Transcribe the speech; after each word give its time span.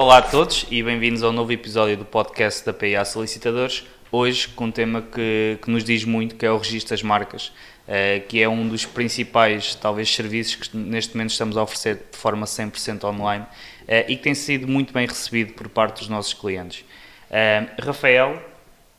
Olá 0.00 0.16
a 0.16 0.22
todos 0.22 0.64
e 0.70 0.82
bem-vindos 0.82 1.22
ao 1.22 1.30
novo 1.30 1.52
episódio 1.52 1.94
do 1.94 2.06
podcast 2.06 2.64
da 2.64 2.72
PIA 2.72 3.04
Solicitadores. 3.04 3.86
Hoje 4.10 4.48
com 4.48 4.64
um 4.64 4.70
tema 4.70 5.02
que, 5.02 5.58
que 5.60 5.70
nos 5.70 5.84
diz 5.84 6.06
muito, 6.06 6.36
que 6.36 6.46
é 6.46 6.50
o 6.50 6.56
registro 6.56 6.94
das 6.94 7.02
marcas, 7.02 7.52
eh, 7.86 8.20
que 8.20 8.40
é 8.40 8.48
um 8.48 8.66
dos 8.66 8.86
principais, 8.86 9.74
talvez, 9.74 10.10
serviços 10.10 10.54
que 10.56 10.74
neste 10.74 11.14
momento 11.14 11.32
estamos 11.32 11.54
a 11.54 11.62
oferecer 11.62 11.96
de 12.10 12.16
forma 12.16 12.46
100% 12.46 13.04
online 13.04 13.44
eh, 13.86 14.06
e 14.08 14.16
que 14.16 14.22
tem 14.22 14.34
sido 14.34 14.66
muito 14.66 14.90
bem 14.90 15.06
recebido 15.06 15.52
por 15.52 15.68
parte 15.68 15.98
dos 15.98 16.08
nossos 16.08 16.32
clientes. 16.32 16.82
Eh, 17.30 17.66
Rafael, 17.78 18.42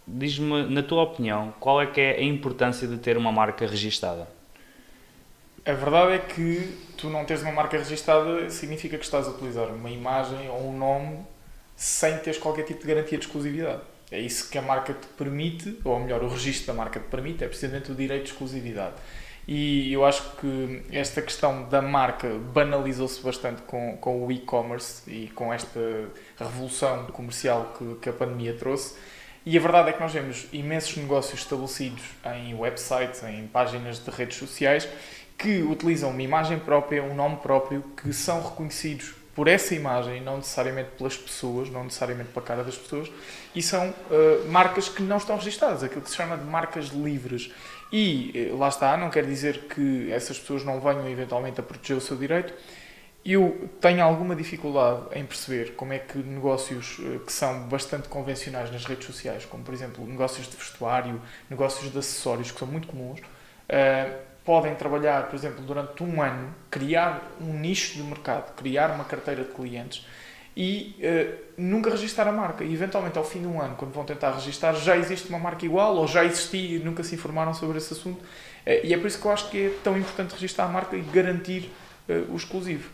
diz-me, 0.05 0.67
na 0.67 0.83
tua 0.83 1.01
opinião, 1.01 1.51
qual 1.59 1.81
é 1.81 1.87
que 1.87 1.99
é 1.99 2.19
a 2.19 2.23
importância 2.23 2.87
de 2.87 2.97
ter 2.97 3.17
uma 3.17 3.31
marca 3.31 3.65
registada? 3.65 4.27
A 5.63 5.73
verdade 5.73 6.13
é 6.13 6.17
que 6.17 6.75
tu 6.97 7.09
não 7.09 7.23
teres 7.23 7.43
uma 7.43 7.51
marca 7.51 7.77
registada 7.77 8.49
significa 8.49 8.97
que 8.97 9.03
estás 9.03 9.27
a 9.27 9.31
utilizar 9.31 9.67
uma 9.67 9.89
imagem 9.91 10.49
ou 10.49 10.69
um 10.69 10.77
nome 10.77 11.19
sem 11.75 12.17
teres 12.17 12.39
qualquer 12.39 12.63
tipo 12.63 12.81
de 12.81 12.87
garantia 12.87 13.17
de 13.17 13.25
exclusividade. 13.25 13.81
É 14.11 14.19
isso 14.19 14.49
que 14.49 14.57
a 14.57 14.61
marca 14.61 14.93
te 14.93 15.07
permite, 15.17 15.79
ou 15.85 15.99
melhor, 15.99 16.23
o 16.23 16.27
registro 16.27 16.67
da 16.67 16.73
marca 16.73 16.99
te 16.99 17.05
permite, 17.05 17.43
é 17.43 17.47
precisamente 17.47 17.91
o 17.91 17.95
direito 17.95 18.23
de 18.23 18.31
exclusividade. 18.31 18.95
E 19.47 19.93
eu 19.93 20.03
acho 20.03 20.35
que 20.37 20.83
esta 20.91 21.21
questão 21.21 21.67
da 21.69 21.81
marca 21.81 22.27
banalizou-se 22.53 23.21
bastante 23.21 23.61
com, 23.63 23.97
com 23.97 24.25
o 24.25 24.31
e-commerce 24.31 25.09
e 25.09 25.27
com 25.29 25.53
esta 25.53 25.79
revolução 26.37 27.05
comercial 27.07 27.73
que, 27.77 27.95
que 28.01 28.09
a 28.09 28.13
pandemia 28.13 28.53
trouxe. 28.53 28.95
E 29.43 29.57
a 29.57 29.61
verdade 29.61 29.89
é 29.89 29.93
que 29.93 29.99
nós 29.99 30.13
vemos 30.13 30.45
imensos 30.53 30.95
negócios 30.97 31.39
estabelecidos 31.39 32.03
em 32.35 32.53
websites, 32.53 33.23
em 33.23 33.47
páginas 33.47 34.03
de 34.03 34.11
redes 34.11 34.37
sociais, 34.37 34.87
que 35.41 35.63
utilizam 35.63 36.11
uma 36.11 36.21
imagem 36.21 36.59
própria, 36.59 37.01
um 37.01 37.15
nome 37.15 37.37
próprio, 37.37 37.83
que 37.97 38.13
são 38.13 38.43
reconhecidos 38.43 39.15
por 39.33 39.47
essa 39.47 39.73
imagem, 39.73 40.21
não 40.21 40.37
necessariamente 40.37 40.91
pelas 40.95 41.17
pessoas, 41.17 41.67
não 41.67 41.83
necessariamente 41.83 42.29
pela 42.29 42.45
cara 42.45 42.63
das 42.63 42.77
pessoas, 42.77 43.11
e 43.55 43.61
são 43.61 43.89
uh, 43.89 44.47
marcas 44.49 44.87
que 44.87 45.01
não 45.01 45.17
estão 45.17 45.37
registadas, 45.37 45.83
aquilo 45.83 46.01
que 46.01 46.11
se 46.11 46.15
chama 46.15 46.37
de 46.37 46.43
marcas 46.43 46.89
livres. 46.89 47.51
E 47.91 48.51
uh, 48.51 48.57
lá 48.57 48.69
está, 48.69 48.95
não 48.95 49.09
quer 49.09 49.25
dizer 49.25 49.61
que 49.61 50.11
essas 50.11 50.37
pessoas 50.37 50.63
não 50.63 50.79
venham 50.79 51.09
eventualmente 51.09 51.59
a 51.59 51.63
proteger 51.63 51.97
o 51.97 52.01
seu 52.01 52.15
direito. 52.15 52.53
Eu 53.25 53.67
tenho 53.79 54.03
alguma 54.03 54.35
dificuldade 54.35 55.05
em 55.13 55.25
perceber 55.25 55.73
como 55.75 55.93
é 55.93 55.97
que 55.97 56.19
negócios 56.19 56.99
uh, 56.99 57.19
que 57.25 57.33
são 57.33 57.67
bastante 57.67 58.09
convencionais 58.09 58.71
nas 58.71 58.85
redes 58.85 59.07
sociais, 59.07 59.43
como 59.43 59.63
por 59.63 59.73
exemplo 59.73 60.05
negócios 60.05 60.47
de 60.47 60.55
vestuário, 60.55 61.19
negócios 61.49 61.91
de 61.91 61.97
acessórios, 61.97 62.51
que 62.51 62.59
são 62.59 62.67
muito 62.67 62.87
comuns, 62.87 63.21
podem 64.51 64.75
trabalhar, 64.75 65.27
por 65.27 65.35
exemplo, 65.37 65.63
durante 65.63 66.03
um 66.03 66.21
ano, 66.21 66.53
criar 66.69 67.21
um 67.39 67.53
nicho 67.53 67.93
de 67.93 68.03
mercado, 68.03 68.53
criar 68.53 68.91
uma 68.91 69.05
carteira 69.05 69.45
de 69.45 69.51
clientes 69.53 70.05
e 70.57 70.93
uh, 70.99 71.37
nunca 71.57 71.89
registar 71.89 72.27
a 72.27 72.33
marca. 72.33 72.61
E 72.61 72.73
eventualmente, 72.73 73.17
ao 73.17 73.23
fim 73.23 73.39
de 73.39 73.47
um 73.47 73.61
ano, 73.61 73.75
quando 73.77 73.93
vão 73.93 74.03
tentar 74.03 74.31
registar, 74.31 74.75
já 74.75 74.97
existe 74.97 75.29
uma 75.29 75.39
marca 75.39 75.65
igual 75.65 75.95
ou 75.95 76.05
já 76.05 76.25
existia 76.25 76.75
e 76.75 76.79
nunca 76.79 77.01
se 77.01 77.15
informaram 77.15 77.53
sobre 77.53 77.77
esse 77.77 77.93
assunto. 77.93 78.19
Uh, 78.19 78.83
e 78.83 78.93
é 78.93 78.97
por 78.97 79.07
isso 79.07 79.21
que 79.21 79.25
eu 79.25 79.31
acho 79.31 79.49
que 79.49 79.67
é 79.67 79.69
tão 79.81 79.97
importante 79.97 80.33
registrar 80.33 80.65
a 80.65 80.67
marca 80.67 80.97
e 80.97 81.01
garantir 81.01 81.71
uh, 82.09 82.33
o 82.33 82.35
exclusivo. 82.35 82.89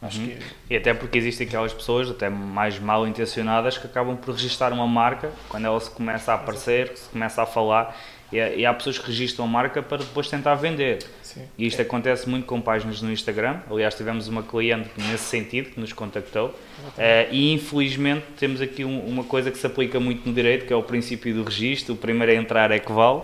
Acho 0.00 0.18
uhum. 0.18 0.28
que... 0.28 0.32
É. 0.32 0.38
E 0.70 0.76
até 0.78 0.94
porque 0.94 1.18
existem 1.18 1.46
aquelas 1.46 1.74
pessoas, 1.74 2.08
até 2.08 2.30
mais 2.30 2.78
mal 2.78 3.06
intencionadas, 3.06 3.76
que 3.76 3.86
acabam 3.86 4.16
por 4.16 4.32
registrar 4.32 4.72
uma 4.72 4.86
marca 4.86 5.30
quando 5.50 5.66
ela 5.66 5.78
se 5.78 5.90
começa 5.90 6.32
a 6.32 6.36
aparecer, 6.36 6.96
se 6.96 7.10
começa 7.10 7.42
a 7.42 7.44
falar 7.44 7.94
e, 8.32 8.64
há 8.64 8.72
pessoas 8.72 8.98
que 8.98 9.06
registram 9.06 9.44
a 9.44 9.48
marca 9.48 9.82
para 9.82 9.98
depois 9.98 10.28
tentar 10.28 10.54
vender. 10.54 11.04
Sim. 11.22 11.42
E 11.58 11.66
isto 11.66 11.80
é. 11.80 11.82
acontece 11.82 12.28
muito 12.28 12.46
com 12.46 12.60
páginas 12.60 13.02
no 13.02 13.12
Instagram. 13.12 13.60
Aliás, 13.70 13.94
tivemos 13.94 14.28
uma 14.28 14.42
cliente 14.42 14.88
nesse 14.96 15.24
sentido 15.24 15.70
que 15.70 15.80
nos 15.80 15.92
contactou. 15.92 16.48
Uh, 16.48 17.30
e 17.30 17.52
infelizmente 17.52 18.24
temos 18.38 18.60
aqui 18.60 18.84
um, 18.84 19.00
uma 19.00 19.24
coisa 19.24 19.50
que 19.50 19.58
se 19.58 19.66
aplica 19.66 20.00
muito 20.00 20.26
no 20.28 20.34
direito, 20.34 20.66
que 20.66 20.72
é 20.72 20.76
o 20.76 20.82
princípio 20.82 21.34
do 21.34 21.44
registro. 21.44 21.94
O 21.94 21.96
primeiro 21.96 22.32
a 22.32 22.34
entrar 22.34 22.70
é 22.70 22.78
que 22.78 22.90
vale. 22.90 23.22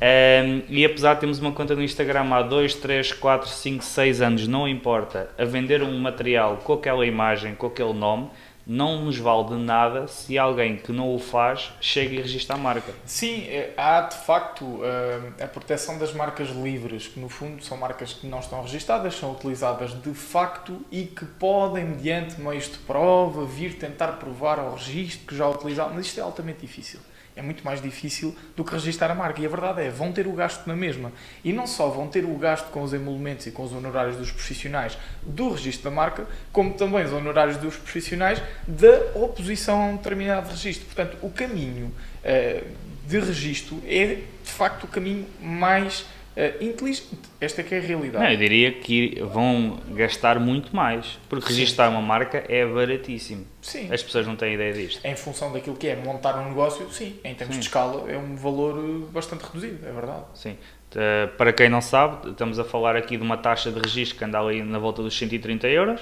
Um, 0.00 0.62
e 0.70 0.82
apesar 0.84 1.14
de 1.14 1.20
termos 1.20 1.38
uma 1.38 1.52
conta 1.52 1.74
no 1.76 1.82
Instagram 1.82 2.32
há 2.32 2.40
2, 2.40 2.74
3, 2.76 3.12
4, 3.12 3.48
5, 3.48 3.84
6 3.84 4.22
anos, 4.22 4.48
não 4.48 4.66
importa, 4.66 5.30
a 5.36 5.44
vender 5.44 5.82
um 5.82 5.98
material 5.98 6.56
com 6.64 6.72
aquela 6.72 7.04
imagem, 7.04 7.54
com 7.54 7.66
aquele 7.66 7.92
nome, 7.92 8.30
não 8.66 9.04
nos 9.04 9.18
vale 9.18 9.48
de 9.48 9.54
nada 9.54 10.06
se 10.06 10.38
alguém 10.38 10.76
que 10.76 10.92
não 10.92 11.14
o 11.14 11.18
faz 11.18 11.72
chega 11.80 12.14
e 12.14 12.22
registra 12.22 12.56
a 12.56 12.58
marca. 12.58 12.92
Sim, 13.04 13.44
é, 13.48 13.72
há 13.76 14.02
de 14.02 14.16
facto 14.16 14.80
eh, 14.82 15.44
a 15.44 15.46
proteção 15.46 15.98
das 15.98 16.12
marcas 16.12 16.48
livres, 16.50 17.08
que 17.08 17.18
no 17.18 17.28
fundo 17.28 17.64
são 17.64 17.76
marcas 17.76 18.12
que 18.12 18.26
não 18.26 18.40
estão 18.40 18.62
registadas, 18.62 19.14
são 19.14 19.32
utilizadas 19.32 20.00
de 20.00 20.14
facto 20.14 20.84
e 20.90 21.04
que 21.04 21.24
podem, 21.24 21.84
mediante 21.84 22.40
meios 22.40 22.64
de 22.70 22.78
prova, 22.78 23.44
vir 23.44 23.78
tentar 23.78 24.12
provar 24.12 24.58
ao 24.58 24.74
registro 24.74 25.26
que 25.26 25.36
já 25.36 25.48
utilizaram, 25.48 25.94
mas 25.94 26.06
isto 26.06 26.20
é 26.20 26.22
altamente 26.22 26.60
difícil 26.60 27.00
é 27.36 27.42
muito 27.42 27.64
mais 27.64 27.80
difícil 27.80 28.36
do 28.56 28.64
que 28.64 28.72
registrar 28.72 29.10
a 29.10 29.14
marca. 29.14 29.40
E 29.40 29.46
a 29.46 29.48
verdade 29.48 29.82
é, 29.82 29.90
vão 29.90 30.12
ter 30.12 30.26
o 30.26 30.32
gasto 30.32 30.66
na 30.66 30.76
mesma. 30.76 31.12
E 31.44 31.52
não 31.52 31.66
só 31.66 31.88
vão 31.88 32.08
ter 32.08 32.24
o 32.24 32.34
gasto 32.36 32.70
com 32.70 32.82
os 32.82 32.92
emolumentos 32.92 33.46
e 33.46 33.50
com 33.50 33.62
os 33.62 33.72
honorários 33.72 34.16
dos 34.16 34.30
profissionais 34.30 34.98
do 35.22 35.50
registro 35.50 35.84
da 35.84 35.94
marca, 35.94 36.26
como 36.52 36.74
também 36.74 37.04
os 37.04 37.12
honorários 37.12 37.56
dos 37.56 37.76
profissionais 37.76 38.42
da 38.66 39.18
oposição 39.18 39.80
a 39.80 39.86
um 39.86 39.96
determinado 39.96 40.50
registro. 40.50 40.86
Portanto, 40.86 41.16
o 41.22 41.30
caminho 41.30 41.86
uh, 41.86 42.66
de 43.06 43.18
registro 43.18 43.80
é, 43.86 44.22
de 44.44 44.50
facto, 44.50 44.84
o 44.84 44.88
caminho 44.88 45.26
mais 45.40 46.04
uh, 46.36 46.64
inteligente. 46.64 47.18
Esta 47.40 47.60
é 47.60 47.64
que 47.64 47.74
é 47.74 47.78
a 47.78 47.80
realidade. 47.80 48.24
Não, 48.24 48.30
eu 48.30 48.36
diria 48.36 48.72
que 48.72 49.20
vão 49.32 49.78
gastar 49.90 50.38
muito 50.38 50.74
mais, 50.74 51.18
porque 51.28 51.46
Sim. 51.46 51.58
registrar 51.58 51.88
uma 51.88 52.02
marca 52.02 52.44
é 52.48 52.64
baratíssimo. 52.66 53.46
Sim. 53.62 53.92
As 53.92 54.02
pessoas 54.02 54.26
não 54.26 54.36
têm 54.36 54.54
ideia 54.54 54.72
disto. 54.72 55.04
Em 55.04 55.16
função 55.16 55.52
daquilo 55.52 55.76
que 55.76 55.88
é 55.88 55.96
montar 55.96 56.38
um 56.38 56.48
negócio, 56.48 56.90
sim, 56.90 57.18
em 57.24 57.34
termos 57.34 57.56
sim. 57.56 57.60
de 57.60 57.66
escala, 57.66 58.10
é 58.10 58.16
um 58.16 58.36
valor 58.36 58.78
eh, 58.78 59.12
bastante 59.12 59.42
reduzido, 59.44 59.86
é 59.86 59.92
verdade. 59.92 60.24
Sim. 60.34 60.56
Uh, 60.90 61.28
para 61.36 61.52
quem 61.52 61.68
não 61.68 61.80
sabe, 61.80 62.30
estamos 62.30 62.58
a 62.58 62.64
falar 62.64 62.96
aqui 62.96 63.16
de 63.16 63.22
uma 63.22 63.36
taxa 63.36 63.70
de 63.70 63.78
registro 63.78 64.18
que 64.18 64.24
anda 64.24 64.40
ali 64.40 64.62
na 64.62 64.78
volta 64.78 65.02
dos 65.02 65.16
130 65.16 65.68
euros. 65.68 66.00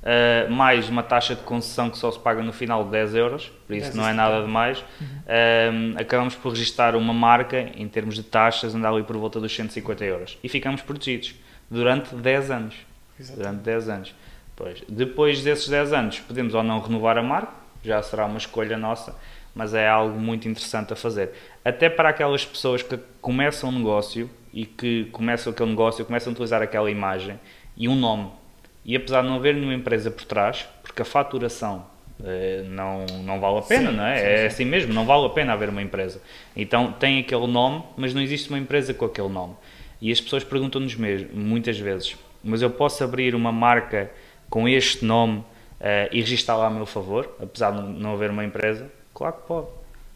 Uh, 0.00 0.50
mais 0.50 0.88
uma 0.88 1.02
taxa 1.02 1.34
de 1.34 1.42
concessão 1.42 1.90
que 1.90 1.98
só 1.98 2.10
se 2.10 2.18
paga 2.18 2.40
no 2.42 2.52
final 2.52 2.84
de 2.84 2.90
10 2.90 3.14
euros, 3.16 3.52
por 3.66 3.74
isso 3.74 3.96
não 3.96 4.06
é 4.06 4.12
nada 4.12 4.40
demais. 4.42 4.84
Uhum. 5.00 5.06
Uh, 5.06 6.00
acabamos 6.00 6.34
por 6.34 6.50
registrar 6.50 6.94
uma 6.94 7.12
marca, 7.12 7.60
em 7.76 7.88
termos 7.88 8.14
de 8.14 8.22
taxas, 8.22 8.74
andar 8.74 8.90
ali 8.90 9.02
por 9.02 9.16
volta 9.16 9.40
dos 9.40 9.54
150 9.54 10.04
euros. 10.04 10.38
E 10.42 10.48
ficamos 10.48 10.82
protegidos 10.82 11.34
durante 11.70 12.14
10 12.14 12.50
anos. 12.50 12.74
Exatamente. 13.18 13.42
Durante 13.42 13.64
10 13.64 13.88
anos. 13.88 14.14
Pois, 14.54 14.82
depois 14.88 15.42
desses 15.42 15.68
10 15.68 15.92
anos, 15.92 16.20
podemos 16.20 16.54
ou 16.54 16.62
não 16.62 16.80
renovar 16.80 17.18
a 17.18 17.22
marca, 17.22 17.52
já 17.82 18.02
será 18.02 18.26
uma 18.26 18.38
escolha 18.38 18.76
nossa, 18.76 19.16
mas 19.54 19.74
é 19.74 19.88
algo 19.88 20.18
muito 20.18 20.48
interessante 20.48 20.92
a 20.92 20.96
fazer. 20.96 21.32
Até 21.64 21.88
para 21.88 22.08
aquelas 22.08 22.44
pessoas 22.44 22.82
que 22.82 22.98
começam 23.20 23.70
um 23.70 23.72
negócio 23.78 24.30
e 24.52 24.64
que 24.64 25.06
começam 25.06 25.52
aquele 25.52 25.70
negócio, 25.70 26.04
começam 26.04 26.30
a 26.30 26.32
utilizar 26.32 26.62
aquela 26.62 26.90
imagem 26.90 27.38
e 27.76 27.88
um 27.88 27.96
nome 27.96 28.30
e 28.88 28.96
apesar 28.96 29.20
de 29.20 29.28
não 29.28 29.36
haver 29.36 29.54
nenhuma 29.54 29.74
empresa 29.74 30.10
por 30.10 30.24
trás, 30.24 30.66
porque 30.82 31.02
a 31.02 31.04
faturação 31.04 31.84
eh, 32.24 32.64
não, 32.70 33.04
não 33.22 33.38
vale 33.38 33.58
a 33.58 33.60
pena, 33.60 33.90
sim, 33.90 33.96
não 33.98 34.06
é? 34.06 34.16
Sim, 34.16 34.24
é 34.24 34.46
assim 34.46 34.64
mesmo, 34.64 34.94
não 34.94 35.04
vale 35.04 35.26
a 35.26 35.28
pena 35.28 35.52
haver 35.52 35.68
uma 35.68 35.82
empresa. 35.82 36.22
Então 36.56 36.90
tem 36.92 37.20
aquele 37.20 37.46
nome, 37.46 37.84
mas 37.98 38.14
não 38.14 38.22
existe 38.22 38.48
uma 38.48 38.58
empresa 38.58 38.94
com 38.94 39.04
aquele 39.04 39.28
nome. 39.28 39.54
E 40.00 40.10
as 40.10 40.18
pessoas 40.22 40.42
perguntam-nos 40.42 40.94
mesmo, 40.94 41.28
muitas 41.34 41.78
vezes, 41.78 42.16
mas 42.42 42.62
eu 42.62 42.70
posso 42.70 43.04
abrir 43.04 43.34
uma 43.34 43.52
marca 43.52 44.10
com 44.48 44.66
este 44.66 45.04
nome 45.04 45.40
uh, 45.40 46.08
e 46.10 46.20
registá-la 46.20 46.68
a 46.68 46.70
meu 46.70 46.86
favor, 46.86 47.36
apesar 47.42 47.72
de 47.72 47.82
não 47.82 48.14
haver 48.14 48.30
uma 48.30 48.42
empresa? 48.42 48.90
Claro 49.12 49.34
que 49.34 49.46
pode, 49.46 49.66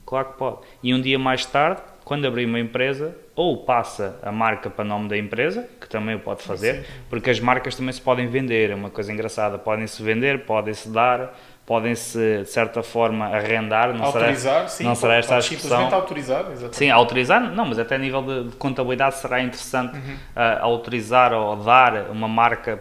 claro 0.06 0.28
que 0.30 0.38
pode. 0.38 0.56
E 0.82 0.94
um 0.94 1.00
dia 1.02 1.18
mais 1.18 1.44
tarde, 1.44 1.82
quando 2.12 2.26
abrir 2.26 2.44
uma 2.44 2.60
empresa, 2.60 3.16
ou 3.34 3.64
passa 3.64 4.18
a 4.22 4.30
marca 4.30 4.68
para 4.68 4.84
nome 4.84 5.08
da 5.08 5.16
empresa, 5.16 5.66
que 5.80 5.88
também 5.88 6.14
o 6.14 6.18
pode 6.20 6.42
fazer, 6.42 6.82
Sim. 6.82 6.92
porque 7.08 7.30
as 7.30 7.40
marcas 7.40 7.74
também 7.74 7.90
se 7.90 8.02
podem 8.02 8.26
vender, 8.26 8.68
é 8.68 8.74
uma 8.74 8.90
coisa 8.90 9.10
engraçada, 9.10 9.56
podem-se 9.56 10.02
vender, 10.02 10.44
podem-se 10.44 10.90
dar, 10.90 11.34
podem-se, 11.64 12.42
de 12.42 12.50
certa 12.50 12.82
forma, 12.82 13.28
arrendar, 13.28 13.94
não 13.94 14.04
autorizar, 14.04 14.56
será, 14.56 14.68
sim, 14.68 14.84
não 14.84 14.94
será 14.94 15.14
esta 15.14 15.36
a. 15.38 15.40
Simplesmente 15.40 15.94
autorizar, 15.94 16.40
exatamente. 16.40 16.76
Sim, 16.76 16.90
autorizar, 16.90 17.40
não, 17.40 17.64
mas 17.64 17.78
até 17.78 17.94
a 17.94 17.98
nível 17.98 18.20
de, 18.20 18.50
de 18.50 18.56
contabilidade 18.56 19.14
será 19.14 19.40
interessante 19.40 19.96
uhum. 19.96 20.14
uh, 20.36 20.60
autorizar 20.60 21.32
ou 21.32 21.56
dar 21.56 22.10
uma 22.10 22.28
marca 22.28 22.78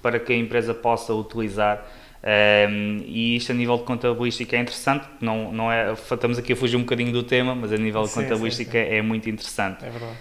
para 0.00 0.20
que 0.20 0.32
a 0.32 0.36
empresa 0.36 0.72
possa 0.72 1.12
utilizar 1.12 1.84
um, 2.28 3.02
e 3.06 3.36
isto 3.36 3.52
a 3.52 3.54
nível 3.54 3.78
de 3.78 3.84
contabilística 3.84 4.54
é 4.54 4.60
interessante, 4.60 5.06
não, 5.18 5.50
não 5.50 5.72
é, 5.72 5.92
estamos 5.92 6.36
aqui 6.36 6.52
a 6.52 6.56
fugir 6.56 6.76
um 6.76 6.80
bocadinho 6.80 7.10
do 7.10 7.22
tema, 7.22 7.54
mas 7.54 7.72
a 7.72 7.76
nível 7.78 8.02
de 8.02 8.08
sim, 8.08 8.22
contabilística 8.22 8.78
sim, 8.78 8.90
sim. 8.90 8.94
é 8.96 9.00
muito 9.00 9.30
interessante. 9.30 9.82
É 9.82 9.88
verdade. 9.88 10.16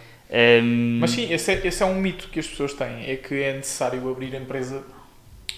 Um, 0.64 1.00
mas 1.02 1.12
sim, 1.12 1.34
esse 1.34 1.52
é, 1.52 1.68
esse 1.68 1.84
é 1.84 1.86
um 1.86 1.96
mito 1.96 2.30
que 2.30 2.40
as 2.40 2.48
pessoas 2.48 2.74
têm, 2.74 3.10
é 3.10 3.18
que 3.18 3.42
é 3.42 3.54
necessário 3.54 4.10
abrir 4.10 4.34
empresa 4.36 4.84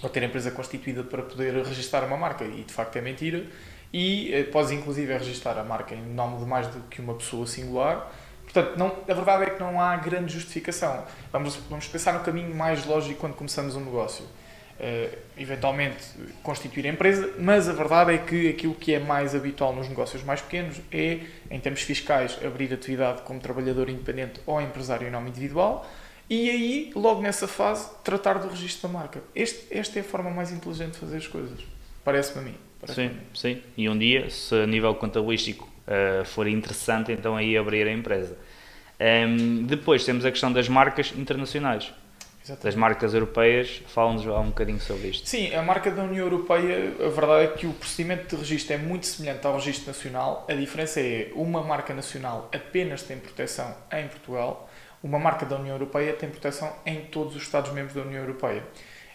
ou 0.02 0.10
ter 0.10 0.24
empresa 0.24 0.50
constituída 0.50 1.04
para 1.04 1.22
poder 1.22 1.54
registrar 1.64 2.04
uma 2.04 2.18
marca, 2.18 2.44
e 2.46 2.64
de 2.64 2.74
facto 2.74 2.96
é 2.96 3.02
mentira. 3.02 3.46
E 3.92 4.34
eh, 4.34 4.44
podes 4.44 4.72
inclusive 4.72 5.12
registrar 5.18 5.58
a 5.58 5.64
marca 5.64 5.96
em 5.96 6.02
nome 6.02 6.38
de 6.38 6.46
mais 6.46 6.68
do 6.68 6.80
que 6.90 7.02
uma 7.02 7.16
pessoa 7.16 7.46
singular. 7.46 8.12
Portanto, 8.44 8.78
não, 8.78 8.96
a 9.08 9.14
verdade 9.14 9.44
é 9.44 9.50
que 9.50 9.60
não 9.60 9.82
há 9.82 9.96
grande 9.98 10.34
justificação. 10.34 11.06
Vamos, 11.32 11.56
vamos 11.70 11.88
pensar 11.88 12.14
no 12.14 12.20
caminho 12.22 12.56
mais 12.56 12.86
lógico 12.86 13.20
quando 13.20 13.34
começamos 13.34 13.76
um 13.76 13.84
negócio 13.84 14.26
eventualmente 15.38 16.04
constituir 16.42 16.86
a 16.88 16.90
empresa, 16.90 17.34
mas 17.38 17.68
a 17.68 17.74
verdade 17.74 18.14
é 18.14 18.18
que 18.18 18.50
aquilo 18.50 18.74
que 18.74 18.94
é 18.94 19.00
mais 19.00 19.36
habitual 19.36 19.76
nos 19.76 19.90
negócios 19.90 20.24
mais 20.24 20.42
pequenos 20.42 20.78
é, 20.92 21.20
em 21.52 21.60
termos 21.60 21.82
fiscais, 21.82 22.38
abrir 22.46 22.74
atividade 22.74 23.22
como 23.24 23.40
trabalhador 23.40 23.90
independente 23.90 24.40
ou 24.46 24.62
empresário 24.62 25.08
em 25.08 25.12
nome 25.12 25.30
individual 25.30 25.86
e 26.30 26.50
aí, 26.50 26.92
logo 26.96 27.22
nessa 27.22 27.48
fase, 27.48 27.90
tratar 28.04 28.36
do 28.36 28.50
registro 28.50 28.88
da 28.88 28.94
marca. 28.94 29.24
Este, 29.36 29.66
esta 29.72 29.98
é 29.98 30.02
a 30.02 30.06
forma 30.06 30.30
mais 30.30 30.52
inteligente 30.52 30.92
de 30.92 31.00
fazer 31.00 31.18
as 31.18 31.28
coisas, 31.28 31.60
parece-me 32.06 32.42
a 32.42 32.44
mim. 32.50 32.56
Parece 32.80 33.02
sim, 33.02 33.18
sim. 33.34 33.62
E 33.76 33.90
um 33.90 33.98
dia, 33.98 34.30
se 34.30 34.54
a 34.54 34.68
nível 34.68 34.94
contabilístico 34.94 35.68
uh, 35.88 36.24
for 36.26 36.48
interessante, 36.48 37.12
então 37.12 37.36
aí 37.36 37.58
abrir 37.58 37.88
a 37.88 37.92
empresa. 37.92 38.38
Um, 39.00 39.04
ehm, 39.04 39.64
depois 39.66 40.06
temos 40.06 40.24
a 40.24 40.30
questão 40.30 40.54
das 40.54 40.70
marcas 40.70 41.12
internacionais. 41.18 41.92
Exatamente. 42.50 42.64
Das 42.64 42.76
marcas 42.76 43.14
europeias, 43.14 43.84
fala-nos 43.88 44.26
um 44.26 44.48
bocadinho 44.48 44.80
sobre 44.80 45.10
isto. 45.10 45.28
Sim, 45.30 45.54
a 45.54 45.62
marca 45.62 45.92
da 45.92 46.04
União 46.04 46.26
Europeia, 46.26 46.96
a 47.00 47.10
verdade 47.10 47.44
é 47.44 47.48
que 47.48 47.68
o 47.68 47.74
procedimento 47.74 48.36
de 48.36 48.42
registro 48.42 48.74
é 48.74 48.78
muito 48.78 49.06
semelhante 49.06 49.46
ao 49.46 49.54
registro 49.54 49.88
nacional. 49.88 50.46
A 50.50 50.54
diferença 50.54 51.00
é 51.00 51.32
uma 51.36 51.62
marca 51.64 51.94
nacional 51.94 52.50
apenas 52.54 53.04
tem 53.04 53.18
proteção 53.18 53.76
em 53.92 54.08
Portugal, 54.08 54.70
uma 55.04 55.20
marca 55.20 55.46
da 55.46 55.58
União 55.58 55.76
Europeia 55.76 56.14
tem 56.14 56.30
proteção 56.30 56.74
em 56.86 57.02
todos 57.06 57.36
os 57.36 57.44
Estados-membros 57.44 57.94
da 57.94 58.02
União 58.02 58.22
Europeia. 58.22 58.64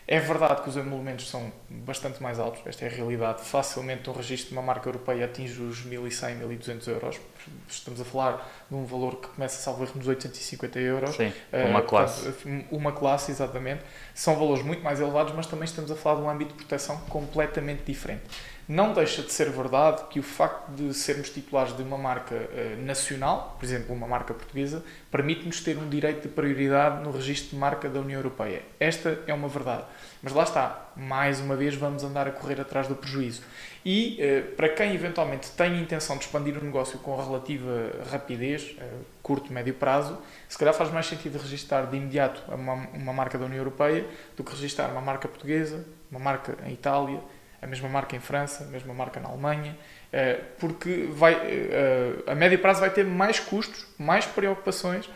É 0.06 0.20
verdade 0.20 0.62
que 0.62 0.68
os 0.68 0.76
emolumentos 0.76 1.28
são 1.28 1.50
bastante 1.68 2.22
mais 2.22 2.38
altos, 2.38 2.60
esta 2.66 2.84
é 2.84 2.88
a 2.88 2.90
realidade. 2.90 3.42
Facilmente 3.42 4.08
um 4.08 4.12
registro 4.12 4.50
de 4.50 4.52
uma 4.54 4.62
marca 4.62 4.88
europeia 4.88 5.24
atinge 5.24 5.60
os 5.62 5.84
1.100, 5.84 6.46
1.200 6.46 6.88
euros. 6.88 7.20
Estamos 7.68 8.00
a 8.00 8.04
falar 8.04 8.50
de 8.70 8.74
um 8.74 8.84
valor 8.84 9.16
que 9.16 9.28
começa, 9.28 9.60
salvo 9.60 9.84
erro, 9.84 9.92
nos 9.96 10.06
850 10.06 10.78
euros. 10.78 11.16
Sim, 11.16 11.32
uma 11.70 11.80
uh, 11.80 11.82
classe. 11.84 12.22
Portanto, 12.22 12.66
uma 12.70 12.92
classe, 12.92 13.30
exatamente. 13.30 13.82
São 14.14 14.36
valores 14.36 14.64
muito 14.64 14.82
mais 14.82 15.00
elevados, 15.00 15.34
mas 15.34 15.46
também 15.46 15.64
estamos 15.64 15.90
a 15.90 15.96
falar 15.96 16.20
de 16.20 16.22
um 16.22 16.30
âmbito 16.30 16.52
de 16.52 16.58
proteção 16.58 16.98
completamente 17.08 17.82
diferente. 17.84 18.22
Não 18.66 18.94
deixa 18.94 19.22
de 19.22 19.30
ser 19.30 19.50
verdade 19.50 20.04
que 20.08 20.18
o 20.18 20.22
facto 20.22 20.70
de 20.70 20.94
sermos 20.94 21.28
titulares 21.28 21.76
de 21.76 21.82
uma 21.82 21.98
marca 21.98 22.34
uh, 22.34 22.82
nacional, 22.82 23.56
por 23.58 23.64
exemplo, 23.64 23.94
uma 23.94 24.06
marca 24.06 24.32
portuguesa, 24.32 24.82
permite-nos 25.10 25.60
ter 25.60 25.76
um 25.76 25.88
direito 25.88 26.22
de 26.22 26.28
prioridade 26.28 27.02
no 27.04 27.10
registro 27.10 27.50
de 27.50 27.56
marca 27.56 27.88
da 27.88 28.00
União 28.00 28.18
Europeia. 28.18 28.62
Esta 28.80 29.18
é 29.26 29.34
uma 29.34 29.48
verdade. 29.48 29.84
Mas 30.22 30.32
lá 30.32 30.44
está, 30.44 30.83
mais 30.96 31.40
uma 31.40 31.56
vez 31.56 31.74
vamos 31.74 32.04
andar 32.04 32.26
a 32.26 32.30
correr 32.30 32.60
atrás 32.60 32.86
do 32.86 32.94
prejuízo. 32.94 33.42
E 33.84 34.18
uh, 34.18 34.56
para 34.56 34.68
quem 34.68 34.94
eventualmente 34.94 35.50
tem 35.50 35.72
a 35.72 35.80
intenção 35.80 36.16
de 36.16 36.24
expandir 36.24 36.56
o 36.56 36.64
negócio 36.64 36.98
com 37.00 37.16
relativa 37.16 37.90
rapidez, 38.10 38.76
uh, 38.78 39.04
curto, 39.22 39.52
médio 39.52 39.74
prazo, 39.74 40.18
se 40.48 40.56
calhar 40.56 40.74
faz 40.74 40.90
mais 40.90 41.06
sentido 41.06 41.38
registrar 41.38 41.82
de 41.86 41.96
imediato 41.96 42.42
uma, 42.52 42.74
uma 42.94 43.12
marca 43.12 43.36
da 43.36 43.44
União 43.44 43.58
Europeia 43.58 44.06
do 44.36 44.42
que 44.42 44.52
registrar 44.52 44.88
uma 44.88 45.00
marca 45.00 45.28
portuguesa, 45.28 45.84
uma 46.10 46.20
marca 46.20 46.56
em 46.66 46.72
Itália 46.72 47.20
a 47.64 47.66
mesma 47.66 47.88
marca 47.88 48.14
em 48.14 48.20
França, 48.20 48.64
a 48.64 48.66
mesma 48.66 48.92
marca 48.92 49.18
na 49.18 49.30
Alemanha, 49.30 49.74
eh, 50.12 50.38
porque 50.58 51.08
vai, 51.10 51.32
eh, 51.32 52.12
a 52.26 52.34
médio 52.34 52.58
prazo 52.58 52.80
vai 52.80 52.90
ter 52.90 53.06
mais 53.06 53.40
custos, 53.40 53.86
mais 53.98 54.26
preocupações, 54.26 55.08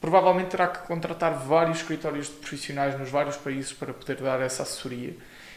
provavelmente 0.00 0.50
terá 0.50 0.68
que 0.68 0.86
contratar 0.86 1.34
vários 1.34 1.78
escritórios 1.78 2.26
de 2.26 2.34
profissionais 2.34 2.98
nos 2.98 3.10
vários 3.10 3.36
países 3.36 3.72
para 3.72 3.92
poder 3.92 4.16
dar 4.16 4.40
essa 4.40 4.62
assessoria. 4.62 5.16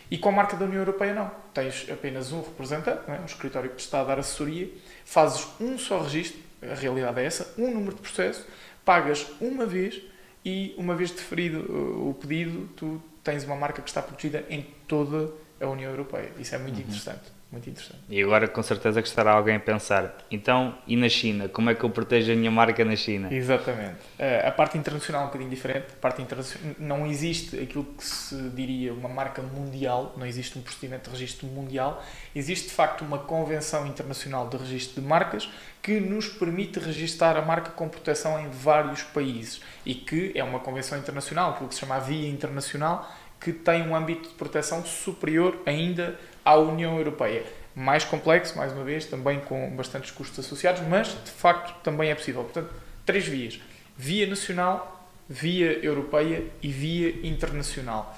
E 0.09 0.17
com 0.17 0.29
a 0.29 0.31
marca 0.31 0.57
da 0.57 0.65
União 0.65 0.79
Europeia 0.79 1.13
não. 1.13 1.31
Tens 1.53 1.87
apenas 1.91 2.31
um 2.31 2.41
representante, 2.41 3.01
é? 3.07 3.19
um 3.19 3.25
escritório 3.25 3.69
que 3.69 3.75
te 3.75 3.85
está 3.85 4.01
a 4.01 4.03
dar 4.03 4.19
assessoria, 4.19 4.69
fazes 5.05 5.47
um 5.59 5.77
só 5.77 6.01
registro, 6.01 6.39
a 6.61 6.73
realidade 6.73 7.19
é 7.19 7.25
essa, 7.25 7.53
um 7.57 7.71
número 7.71 7.95
de 7.95 8.01
processo, 8.01 8.45
pagas 8.83 9.27
uma 9.39 9.65
vez 9.65 10.01
e 10.43 10.73
uma 10.77 10.95
vez 10.95 11.11
deferido 11.11 11.59
eh, 11.59 12.09
o 12.09 12.13
pedido, 12.13 12.67
tu 12.75 13.01
tens 13.23 13.43
uma 13.43 13.55
marca 13.55 13.81
que 13.81 13.89
está 13.89 14.01
protegida 14.01 14.45
em 14.49 14.63
toda 14.87 15.25
a 15.25 15.49
a 15.61 15.67
União 15.67 15.91
Europeia. 15.91 16.31
Isso 16.39 16.55
é 16.55 16.57
muito 16.57 16.75
uhum. 16.75 16.81
interessante. 16.81 17.38
Muito 17.51 17.67
interessante. 17.67 17.99
E 18.07 18.21
agora 18.21 18.47
com 18.47 18.61
certeza 18.61 19.01
que 19.01 19.07
estará 19.07 19.31
alguém 19.31 19.55
a 19.55 19.59
pensar, 19.59 20.15
então, 20.29 20.77
e 20.85 20.95
na 20.95 21.09
China? 21.09 21.49
Como 21.49 21.67
é 21.71 21.73
que 21.73 21.83
eu 21.83 21.89
protejo 21.89 22.31
a 22.31 22.35
minha 22.35 22.51
marca 22.51 22.85
na 22.85 22.95
China? 22.95 23.33
Exatamente. 23.33 23.95
Uh, 24.19 24.47
a 24.47 24.51
parte 24.51 24.77
internacional 24.77 25.21
é 25.21 25.23
um 25.23 25.27
bocadinho 25.27 25.49
diferente. 25.49 25.87
A 25.93 25.99
parte 25.99 26.21
internacional 26.21 26.75
não 26.77 27.07
existe 27.07 27.59
aquilo 27.59 27.85
que 27.85 28.05
se 28.05 28.35
diria 28.49 28.93
uma 28.93 29.09
marca 29.09 29.41
mundial, 29.41 30.13
não 30.15 30.27
existe 30.27 30.59
um 30.59 30.61
procedimento 30.61 31.09
de 31.09 31.17
registro 31.17 31.47
mundial. 31.47 32.03
Existe 32.35 32.67
de 32.67 32.73
facto 32.73 33.01
uma 33.01 33.17
convenção 33.17 33.87
internacional 33.87 34.47
de 34.47 34.55
registro 34.55 35.01
de 35.01 35.07
marcas 35.07 35.49
que 35.81 35.99
nos 35.99 36.27
permite 36.27 36.77
registar 36.77 37.35
a 37.35 37.41
marca 37.41 37.71
com 37.71 37.89
proteção 37.89 38.39
em 38.39 38.47
vários 38.49 39.01
países 39.01 39.59
e 39.83 39.95
que 39.95 40.31
é 40.35 40.43
uma 40.43 40.59
convenção 40.59 40.99
internacional, 40.99 41.51
aquilo 41.51 41.69
que 41.69 41.73
se 41.73 41.81
chama 41.81 41.95
a 41.95 41.99
via 41.99 42.29
internacional, 42.29 43.09
que 43.39 43.53
tem 43.53 43.87
um 43.87 43.95
âmbito 43.95 44.29
de 44.29 44.35
proteção 44.35 44.85
superior 44.85 45.57
ainda 45.65 46.19
à 46.43 46.55
União 46.55 46.97
Europeia. 46.97 47.43
Mais 47.75 48.03
complexo, 48.03 48.57
mais 48.57 48.73
uma 48.73 48.83
vez, 48.83 49.05
também 49.05 49.39
com 49.39 49.69
bastantes 49.75 50.11
custos 50.11 50.45
associados, 50.45 50.81
mas 50.87 51.07
de 51.23 51.31
facto 51.31 51.81
também 51.83 52.09
é 52.09 52.15
possível. 52.15 52.43
Portanto, 52.43 52.73
três 53.05 53.27
vias: 53.27 53.59
via 53.95 54.27
nacional, 54.27 55.09
via 55.27 55.83
europeia 55.83 56.43
e 56.61 56.67
via 56.67 57.27
internacional. 57.27 58.17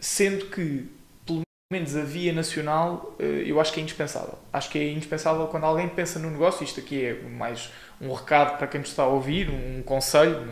Sendo 0.00 0.46
que, 0.46 0.88
pelo 1.26 1.42
menos, 1.70 1.96
a 1.96 2.02
via 2.02 2.32
nacional 2.32 3.14
eh, 3.18 3.44
eu 3.46 3.60
acho 3.60 3.72
que 3.72 3.80
é 3.80 3.82
indispensável. 3.82 4.38
Acho 4.52 4.70
que 4.70 4.78
é 4.78 4.90
indispensável 4.90 5.46
quando 5.48 5.64
alguém 5.64 5.88
pensa 5.88 6.18
no 6.18 6.30
negócio. 6.30 6.64
Isto 6.64 6.80
aqui 6.80 7.04
é 7.04 7.14
mais 7.14 7.70
um 8.00 8.12
recado 8.12 8.58
para 8.58 8.66
quem 8.66 8.80
nos 8.80 8.90
está 8.90 9.02
a 9.02 9.08
ouvir, 9.08 9.50
um 9.50 9.82
conselho. 9.82 10.48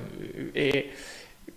É 0.54 0.90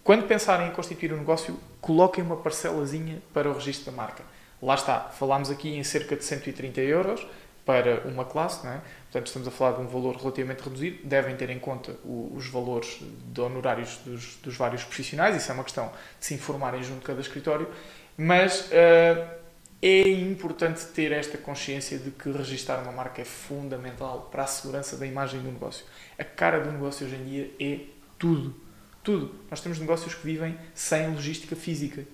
quando 0.10 0.28
pensarem 0.28 0.70
em 0.70 0.72
constituir 0.72 1.14
um 1.14 1.18
negócio, 1.18 1.60
coloquem 1.80 2.24
uma 2.24 2.38
parcelazinha 2.38 3.22
para 3.32 3.50
o 3.50 3.54
registro 3.54 3.92
da 3.92 3.96
marca. 3.96 4.24
Lá 4.62 4.76
está, 4.76 5.00
falámos 5.00 5.50
aqui 5.50 5.70
em 5.70 5.84
cerca 5.84 6.16
de 6.16 6.24
130 6.24 6.82
euros 6.82 7.26
para 7.66 8.02
uma 8.08 8.26
classe, 8.26 8.66
não 8.66 8.74
é? 8.74 8.82
portanto 9.04 9.28
estamos 9.28 9.48
a 9.48 9.52
falar 9.52 9.78
de 9.78 9.82
um 9.82 9.88
valor 9.88 10.16
relativamente 10.16 10.62
reduzido, 10.62 11.00
devem 11.04 11.36
ter 11.36 11.50
em 11.50 11.60
conta 11.60 11.92
o, 12.04 12.34
os 12.36 12.48
valores 12.48 13.00
de 13.02 13.42
honorários 13.42 13.98
dos, 14.06 14.36
dos, 14.38 14.58
vários 14.58 14.84
profissionais, 14.84 15.36
isso 15.36 15.52
é 15.52 15.54
uma 15.54 15.64
questão 15.64 15.92
de 16.20 16.26
se 16.26 16.34
informarem 16.34 16.82
junto 16.82 17.02
de 17.02 17.06
cada 17.06 17.22
escritório, 17.22 17.70
mas 18.18 18.62
uh, 18.62 19.40
é 19.82 20.10
importante 20.10 20.84
ter 20.88 21.12
esta 21.12 21.38
consciência 21.38 22.00
de 22.00 22.12
que 22.12 22.32
registrar 22.32 22.82
uma 22.82 22.92
marca 22.92 23.22
é 23.22 23.26
fundamental 23.26 24.30
para 24.32 24.44
a 24.44 24.48
segurança 24.48 24.98
da 24.98 25.06
imagem 25.06 25.40
do 25.40 25.52
negócio. 25.52 25.86
A 26.18 26.24
cara 26.24 26.60
do 26.60 26.72
negócio 26.72 27.06
hoje 27.06 27.16
em 27.16 27.26
dia 27.26 27.52
é 27.60 27.80
tudo 28.18 28.70
tudo. 29.04 29.34
Nós 29.50 29.62
temos 29.62 29.80
negócios 29.80 30.14
que 30.14 30.24
vivem 30.24 30.58
sem 30.74 31.10
logística 31.10 31.56
física. 31.56 32.06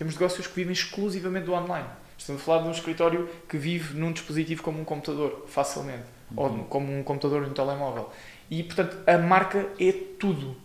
Temos 0.00 0.14
negócios 0.14 0.46
que 0.46 0.54
vivem 0.54 0.72
exclusivamente 0.72 1.44
do 1.44 1.52
online. 1.52 1.86
Estamos 2.16 2.40
a 2.40 2.44
falar 2.46 2.62
de 2.62 2.68
um 2.68 2.70
escritório 2.70 3.28
que 3.46 3.58
vive 3.58 3.92
num 3.98 4.10
dispositivo 4.12 4.62
como 4.62 4.80
um 4.80 4.84
computador, 4.84 5.44
facilmente. 5.46 6.04
Uhum. 6.30 6.42
Ou 6.42 6.64
como 6.70 6.90
um 6.90 7.02
computador 7.02 7.42
e 7.42 7.50
um 7.50 7.52
telemóvel. 7.52 8.10
E, 8.50 8.62
portanto, 8.62 8.96
a 9.06 9.18
marca 9.18 9.68
é 9.78 9.92
tudo. 10.18 10.56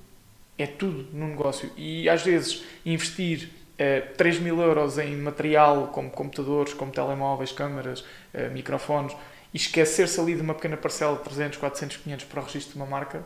É 0.57 0.65
tudo 0.65 1.09
no 1.11 1.27
negócio. 1.27 1.69
E, 1.75 2.07
às 2.07 2.21
vezes, 2.21 2.63
investir 2.85 3.49
uh, 3.73 4.15
3 4.15 4.39
mil 4.39 4.61
euros 4.61 4.97
em 4.97 5.13
material 5.17 5.87
como 5.87 6.09
computadores, 6.09 6.73
como 6.73 6.93
telemóveis, 6.93 7.51
câmaras, 7.51 8.05
uh, 8.33 8.49
microfones, 8.53 9.11
e 9.53 9.57
esquecer-se 9.57 10.17
ali 10.17 10.33
de 10.33 10.41
uma 10.41 10.53
pequena 10.53 10.77
parcela 10.77 11.17
de 11.17 11.23
300, 11.23 11.57
400, 11.57 11.97
500 11.97 12.25
para 12.25 12.39
o 12.39 12.43
registro 12.45 12.71
de 12.71 12.77
uma 12.77 12.85
marca, 12.85 13.21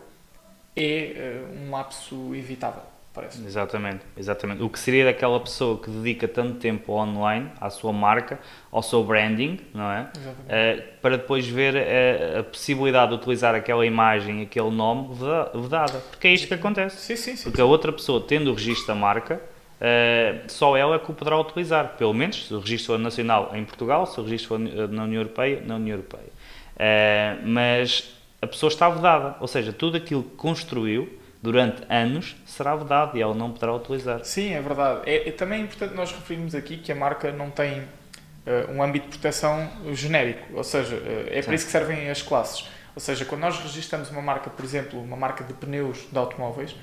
é 0.76 1.44
uh, 1.46 1.68
um 1.68 1.70
lapso 1.70 2.34
evitável, 2.34 2.82
parece. 3.20 3.46
Exatamente, 3.46 4.00
exatamente. 4.18 4.64
O 4.64 4.70
que 4.70 4.80
seria 4.80 5.06
daquela 5.06 5.40
pessoa 5.40 5.78
que 5.78 5.90
dedica 5.90 6.28
tanto 6.28 6.56
tempo 6.56 6.94
online, 6.94 7.50
à 7.60 7.70
sua 7.70 7.94
marca, 7.94 8.40
ao 8.72 8.82
seu 8.82 9.04
branding, 9.04 9.60
não 9.74 9.92
é? 9.92 10.02
Uh, 10.04 10.84
para 11.02 11.18
depois 11.18 11.48
ver 11.48 11.76
uh, 11.76 12.40
a 12.40 12.44
possibilidade 12.44 13.10
de 13.12 13.18
utilizar 13.18 13.56
aquela 13.56 13.86
imagem, 13.86 14.42
aquele 14.42 14.72
nome 14.72 15.16
vedada. 15.54 16.00
Porque 16.10 16.28
é 16.28 16.34
isto 16.34 16.48
que 16.48 16.54
acontece. 16.54 16.98
Sim, 16.98 17.16
sim, 17.16 17.36
sim. 17.36 17.44
Porque 17.44 17.58
sim. 17.58 17.64
a 17.64 17.66
outra 17.66 17.92
pessoa, 17.92 18.22
tendo 18.22 18.52
o 18.52 18.54
registro 18.54 18.88
da 18.88 18.96
marca, 18.96 19.42
Uh, 19.80 20.44
só 20.48 20.76
ela 20.76 20.96
é 20.96 21.00
que 21.00 21.10
o 21.10 21.14
poderá 21.14 21.40
utilizar, 21.40 21.96
pelo 21.98 22.14
menos 22.14 22.48
se 22.48 22.54
o 22.54 22.60
registro 22.60 22.96
for 22.96 23.00
nacional 23.00 23.52
em 23.54 23.64
Portugal, 23.64 24.06
se 24.06 24.20
o 24.20 24.24
registro 24.24 24.50
for 24.50 24.60
na 24.60 25.06
União 25.06 25.22
Europeia, 25.22 25.64
na 25.66 25.76
União 25.76 25.96
Europeia. 25.96 26.28
Uh, 26.76 27.48
mas 27.48 28.14
a 28.42 28.48
pessoa 28.48 28.70
está 28.70 28.90
vedada. 28.90 29.36
Ou 29.40 29.48
seja, 29.48 29.72
tudo 29.72 29.98
aquilo 29.98 30.24
que 30.24 30.36
construiu 30.36 31.18
durante 31.42 31.82
anos 31.90 32.36
será 32.46 32.76
vedado 32.76 33.18
e 33.18 33.22
ela 33.22 33.34
não 33.34 33.52
poderá 33.52 33.74
utilizar. 33.74 34.24
Sim, 34.26 34.54
é 34.54 34.62
verdade. 34.62 35.02
É, 35.06 35.30
é 35.30 35.32
também 35.32 35.62
importante 35.62 35.96
nós 35.96 36.12
referirmos 36.12 36.54
aqui 36.54 36.78
que 36.78 36.92
a 36.92 36.96
marca 36.96 37.32
não 37.32 37.50
tem 37.50 37.80
uh, 37.80 38.72
um 38.72 38.84
âmbito 38.84 39.06
de 39.06 39.18
proteção 39.18 39.70
genérico, 39.94 40.46
ou 40.54 40.64
seja, 40.64 40.96
uh, 40.96 41.28
é 41.30 41.42
Sim. 41.42 41.46
para 41.46 41.56
isso 41.56 41.66
que 41.66 41.72
servem 41.72 42.10
as 42.10 42.22
classes. 42.22 42.68
Ou 42.96 43.02
seja, 43.02 43.24
quando 43.24 43.42
nós 43.42 43.58
registramos 43.60 44.10
uma 44.10 44.22
marca, 44.22 44.50
por 44.50 44.66
exemplo, 44.66 45.02
uma 45.02 45.16
marca 45.16 45.44
de 45.44 45.54
pneus 45.54 46.08
de 46.12 46.18
automóveis, 46.18 46.76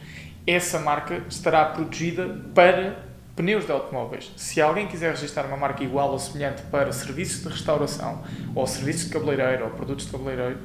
essa 0.46 0.78
marca 0.78 1.22
estará 1.28 1.64
protegida 1.66 2.40
para 2.54 2.96
pneus 3.34 3.66
de 3.66 3.72
automóveis. 3.72 4.32
Se 4.36 4.62
alguém 4.62 4.86
quiser 4.86 5.10
registrar 5.10 5.44
uma 5.44 5.58
marca 5.58 5.84
igual 5.84 6.12
ou 6.12 6.18
semelhante 6.18 6.62
para 6.62 6.90
serviços 6.92 7.42
de 7.42 7.48
restauração, 7.48 8.24
ou 8.54 8.66
serviços 8.66 9.06
de 9.06 9.10
cabeleireiro, 9.10 9.64
ou 9.64 9.70
produtos 9.72 10.06
de 10.06 10.12
cabeleireiro, 10.12 10.58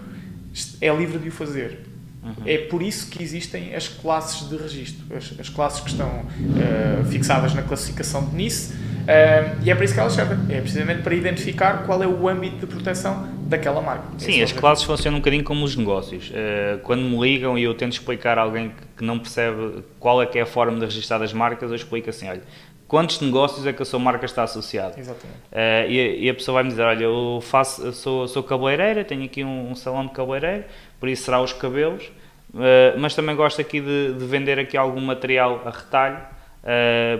é 0.79 0.89
livre 0.95 1.19
de 1.19 1.27
o 1.27 1.31
fazer. 1.31 1.90
Uhum. 2.23 2.33
É 2.45 2.57
por 2.57 2.83
isso 2.83 3.09
que 3.09 3.23
existem 3.23 3.73
as 3.73 3.87
classes 3.87 4.47
de 4.47 4.55
registro, 4.55 5.05
as, 5.15 5.33
as 5.39 5.49
classes 5.49 5.79
que 5.81 5.89
estão 5.89 6.07
uh, 6.07 7.05
fixadas 7.05 7.53
na 7.53 7.63
classificação 7.63 8.25
de 8.25 8.35
Nice, 8.35 8.73
Uh, 9.01 9.57
e 9.63 9.71
é 9.71 9.75
para 9.75 9.83
isso 9.83 9.93
que 9.93 9.99
elas 9.99 10.13
servem. 10.13 10.37
É 10.55 10.61
precisamente 10.61 11.01
para 11.01 11.15
identificar 11.15 11.83
qual 11.85 12.01
é 12.03 12.07
o 12.07 12.27
âmbito 12.27 12.57
de 12.57 12.67
proteção 12.67 13.27
daquela 13.47 13.81
marca. 13.81 14.03
Sim, 14.17 14.39
é 14.39 14.43
as 14.43 14.51
classes 14.51 14.83
funcionam 14.83 15.17
um 15.17 15.21
bocadinho 15.21 15.43
como 15.43 15.65
os 15.65 15.75
negócios. 15.75 16.29
Uh, 16.29 16.79
quando 16.83 17.01
me 17.01 17.19
ligam 17.19 17.57
e 17.57 17.63
eu 17.63 17.73
tento 17.73 17.93
explicar 17.93 18.37
a 18.37 18.43
alguém 18.43 18.71
que 18.95 19.03
não 19.03 19.17
percebe 19.17 19.83
qual 19.99 20.21
é 20.21 20.25
que 20.25 20.37
é 20.37 20.43
a 20.43 20.45
forma 20.45 20.77
de 20.77 20.85
registrar 20.85 21.21
as 21.21 21.33
marcas, 21.33 21.69
eu 21.69 21.75
explico 21.75 22.09
assim, 22.09 22.29
olha, 22.29 22.43
quantos 22.91 23.21
negócios 23.21 23.65
é 23.65 23.71
que 23.71 23.81
a 23.81 23.85
sua 23.85 23.97
marca 23.97 24.25
está 24.25 24.43
associada? 24.43 24.99
Exatamente. 24.99 25.39
Uh, 25.49 25.89
e, 25.89 26.25
e, 26.25 26.29
a 26.29 26.33
pessoa 26.33 26.55
vai 26.55 26.63
me 26.63 26.69
dizer, 26.71 26.81
olha, 26.81 27.05
eu 27.05 27.39
faço, 27.41 27.85
eu 27.85 27.93
sou, 27.93 28.27
sou 28.27 28.43
cabeleireira, 28.43 29.05
tenho 29.05 29.23
aqui 29.23 29.45
um, 29.45 29.71
um 29.71 29.75
salão 29.75 30.05
de 30.05 30.11
cabeleireiro, 30.11 30.65
por 30.99 31.07
isso 31.07 31.23
será 31.23 31.41
os 31.41 31.53
cabelos, 31.53 32.11
uh, 32.53 32.99
mas 32.99 33.15
também 33.15 33.33
gosto 33.33 33.61
aqui 33.61 33.79
de, 33.79 34.13
de, 34.15 34.25
vender 34.25 34.59
aqui 34.59 34.75
algum 34.75 34.99
material 34.99 35.61
a 35.65 35.69
retalho, 35.69 36.19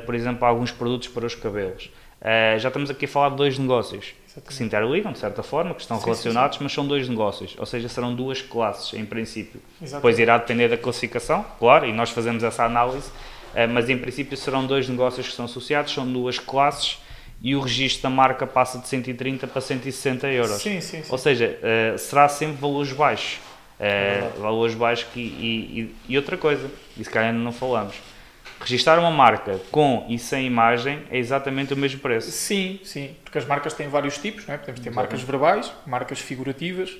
por 0.06 0.14
exemplo, 0.14 0.46
alguns 0.46 0.74
produtos 0.74 1.08
para 1.08 1.26
os 1.26 1.36
cabelos. 1.36 1.90
Uh, 2.20 2.60
já 2.60 2.68
estamos 2.68 2.90
aqui 2.90 3.06
a 3.06 3.08
falar 3.08 3.30
de 3.30 3.38
dois 3.38 3.58
negócios 3.58 4.14
Exatamente. 4.26 4.48
que 4.48 4.54
se 4.54 4.64
interligam, 4.66 5.14
de 5.14 5.20
certa 5.20 5.42
forma, 5.42 5.74
que 5.74 5.82
estão 5.82 5.98
sim, 5.98 6.04
relacionados, 6.04 6.56
sim, 6.56 6.60
sim. 6.60 6.64
mas 6.66 6.74
são 6.74 6.86
dois 6.86 7.08
negócios, 7.08 7.56
ou 7.58 7.66
seja, 7.66 7.88
serão 7.88 8.14
duas 8.14 8.42
classes, 8.42 8.94
em 8.94 9.06
princípio. 9.06 9.62
Exatamente. 9.82 9.96
Depois 9.96 10.20
irá 10.20 10.38
depender 10.38 10.68
da 10.68 10.78
classificação, 10.78 11.46
claro, 11.58 11.86
e 11.86 11.94
nós 11.94 12.10
fazemos 12.10 12.44
essa 12.44 12.66
análise, 12.66 13.08
uh, 13.08 13.41
mas 13.74 13.90
em 13.90 13.98
princípio 13.98 14.38
serão 14.38 14.66
dois 14.66 14.88
negócios 14.88 15.28
que 15.28 15.34
são 15.34 15.46
associados, 15.46 15.94
são 15.94 16.06
duas 16.12 16.40
classes 16.40 17.00
e 17.42 17.56
o 17.56 17.60
registro 17.60 18.04
da 18.04 18.10
marca 18.10 18.46
passa 18.46 18.78
de 18.78 18.88
130 18.88 19.48
para 19.48 19.62
160 19.62 20.28
euros. 20.28 20.62
Sim, 20.62 20.80
sim, 20.80 21.02
sim. 21.02 21.10
Ou 21.12 21.18
seja, 21.18 21.58
uh, 21.58 21.98
será 21.98 22.30
sempre 22.30 22.58
valores 22.58 22.94
baixos. 22.94 23.40
É 23.84 24.30
valores 24.38 24.76
baixos 24.76 25.08
que, 25.12 25.20
e, 25.20 25.82
e, 25.82 25.96
e 26.10 26.16
outra 26.16 26.38
coisa, 26.38 26.70
e 26.96 27.04
se 27.04 27.10
calhar 27.10 27.32
ainda 27.32 27.44
não 27.44 27.52
falamos 27.52 27.96
Registar 28.62 29.00
uma 29.00 29.10
marca 29.10 29.60
com 29.72 30.06
e 30.08 30.20
sem 30.20 30.46
imagem 30.46 31.02
é 31.10 31.18
exatamente 31.18 31.74
o 31.74 31.78
mesmo 31.78 32.00
preço. 32.00 32.30
Sim, 32.30 32.80
sim, 32.84 33.16
porque 33.24 33.40
as 33.40 33.46
marcas 33.46 33.74
têm 33.74 33.90
vários 33.90 34.20
tipos, 34.20 34.46
não 34.46 34.54
é? 34.54 34.58
podemos 34.58 34.80
ter 34.80 34.90
Exatamente. 34.90 35.12
marcas 35.12 35.22
verbais, 35.24 35.74
marcas 35.88 36.20
figurativas, 36.20 36.96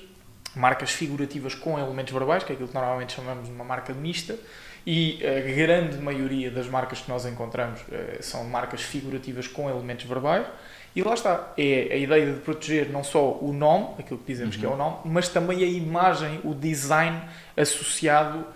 marcas 0.56 0.90
figurativas 0.90 1.54
com 1.54 1.78
elementos 1.78 2.12
verbais, 2.12 2.42
que 2.42 2.50
é 2.50 2.54
aquilo 2.54 2.68
que 2.68 2.74
normalmente 2.74 3.12
chamamos 3.12 3.46
de 3.46 3.54
uma 3.54 3.62
marca 3.62 3.94
mista, 3.94 4.36
e 4.86 5.20
a 5.24 5.40
grande 5.40 5.96
maioria 5.98 6.50
das 6.50 6.66
marcas 6.68 7.00
que 7.00 7.08
nós 7.08 7.24
encontramos 7.24 7.80
uh, 7.82 8.20
são 8.20 8.44
marcas 8.44 8.82
figurativas 8.82 9.46
com 9.46 9.68
elementos 9.70 10.04
verbais. 10.04 10.46
E 10.94 11.02
lá 11.02 11.14
está, 11.14 11.52
é 11.56 11.88
a 11.92 11.96
ideia 11.96 12.32
de 12.32 12.40
proteger 12.40 12.90
não 12.90 13.02
só 13.02 13.38
o 13.40 13.52
nome, 13.52 13.94
aquilo 13.98 14.18
que 14.18 14.26
dizemos 14.26 14.54
uhum. 14.56 14.60
que 14.60 14.66
é 14.66 14.68
o 14.68 14.76
nome, 14.76 14.96
mas 15.06 15.28
também 15.28 15.64
a 15.64 15.66
imagem, 15.66 16.40
o 16.44 16.54
design 16.54 17.18
associado 17.56 18.40
uh, 18.40 18.46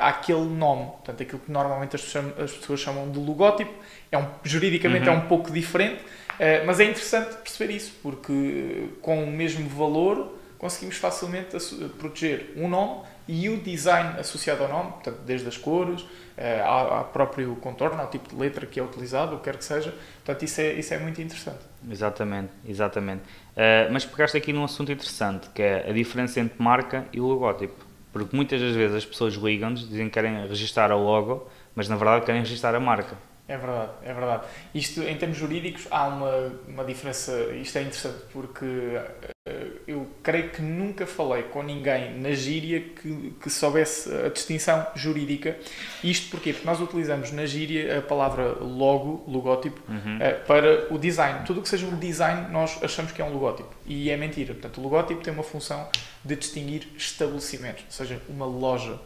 àquele 0.00 0.46
nome. 0.46 0.86
Portanto, 0.86 1.22
aquilo 1.22 1.40
que 1.40 1.52
normalmente 1.52 1.96
as 1.96 2.02
pessoas, 2.02 2.40
as 2.40 2.52
pessoas 2.52 2.80
chamam 2.80 3.10
de 3.10 3.18
logótipo, 3.18 3.72
é 4.10 4.16
um, 4.16 4.26
juridicamente 4.42 5.08
uhum. 5.08 5.14
é 5.14 5.18
um 5.18 5.28
pouco 5.28 5.50
diferente, 5.50 6.00
uh, 6.00 6.64
mas 6.66 6.80
é 6.80 6.84
interessante 6.84 7.34
perceber 7.36 7.74
isso, 7.74 7.92
porque 8.02 8.88
com 9.02 9.22
o 9.22 9.26
mesmo 9.26 9.68
valor 9.68 10.38
conseguimos 10.56 10.96
facilmente 10.96 11.54
proteger 11.98 12.52
um 12.56 12.66
nome 12.66 13.02
e 13.26 13.48
o 13.48 13.56
design 13.56 14.18
associado 14.18 14.62
ao 14.62 14.68
nome, 14.68 14.92
portanto, 14.92 15.20
desde 15.24 15.48
as 15.48 15.56
cores, 15.56 16.02
uh, 16.02 16.64
ao, 16.64 16.94
ao, 16.94 17.04
próprio 17.06 17.56
contorno, 17.56 18.00
ao 18.00 18.08
tipo 18.08 18.28
de 18.28 18.36
letra 18.36 18.66
que 18.66 18.78
é 18.78 18.82
utilizado, 18.82 19.34
o 19.34 19.38
que 19.38 19.44
quer 19.44 19.56
que 19.56 19.64
seja. 19.64 19.94
Portanto, 20.24 20.44
isso 20.44 20.60
é, 20.60 20.72
isso 20.74 20.92
é 20.92 20.98
muito 20.98 21.20
interessante. 21.20 21.60
Exatamente, 21.90 22.50
exatamente. 22.66 23.22
Uh, 23.22 23.92
mas 23.92 24.04
pegaste 24.04 24.36
aqui 24.36 24.52
num 24.52 24.64
assunto 24.64 24.92
interessante, 24.92 25.48
que 25.50 25.62
é 25.62 25.88
a 25.88 25.92
diferença 25.92 26.40
entre 26.40 26.62
marca 26.62 27.06
e 27.12 27.20
logótipo. 27.20 27.84
Porque 28.12 28.34
muitas 28.36 28.60
das 28.60 28.76
vezes 28.76 28.96
as 28.96 29.04
pessoas 29.04 29.34
ligam-nos, 29.34 29.88
dizem 29.88 30.06
que 30.06 30.12
querem 30.12 30.46
registrar 30.46 30.92
o 30.92 31.02
logo, 31.02 31.48
mas 31.74 31.88
na 31.88 31.96
verdade 31.96 32.24
querem 32.24 32.42
registrar 32.42 32.74
a 32.74 32.80
marca. 32.80 33.16
É 33.46 33.58
verdade, 33.58 33.92
é 34.02 34.14
verdade. 34.14 34.46
Isto, 34.74 35.02
em 35.02 35.16
termos 35.18 35.36
jurídicos, 35.36 35.86
há 35.90 36.06
uma, 36.06 36.52
uma 36.66 36.84
diferença. 36.84 37.32
Isto 37.52 37.76
é 37.76 37.82
interessante 37.82 38.24
porque 38.32 38.64
uh, 38.64 39.80
eu 39.86 40.08
creio 40.22 40.48
que 40.48 40.62
nunca 40.62 41.06
falei 41.06 41.42
com 41.42 41.62
ninguém 41.62 42.18
na 42.18 42.30
gíria 42.32 42.80
que, 42.80 43.34
que 43.38 43.50
soubesse 43.50 44.10
a 44.10 44.30
distinção 44.30 44.86
jurídica. 44.94 45.58
Isto 46.02 46.30
porquê? 46.30 46.54
Porque 46.54 46.66
nós 46.66 46.80
utilizamos 46.80 47.32
na 47.32 47.44
gíria 47.44 47.98
a 47.98 48.02
palavra 48.02 48.54
logo, 48.60 49.22
logótipo, 49.28 49.78
uhum. 49.90 50.16
uh, 50.16 50.46
para 50.46 50.90
o 50.90 50.98
design. 50.98 51.44
Tudo 51.44 51.60
o 51.60 51.62
que 51.62 51.68
seja 51.68 51.86
um 51.86 51.98
design, 51.98 52.50
nós 52.50 52.82
achamos 52.82 53.12
que 53.12 53.20
é 53.20 53.24
um 53.26 53.32
logótipo. 53.34 53.74
E 53.84 54.08
é 54.08 54.16
mentira. 54.16 54.54
Portanto, 54.54 54.78
o 54.78 54.82
logótipo 54.82 55.22
tem 55.22 55.34
uma 55.34 55.42
função 55.42 55.86
de 56.24 56.34
distinguir 56.34 56.88
estabelecimentos, 56.96 57.84
ou 57.84 57.92
seja, 57.92 58.22
uma 58.26 58.46
loja. 58.46 58.98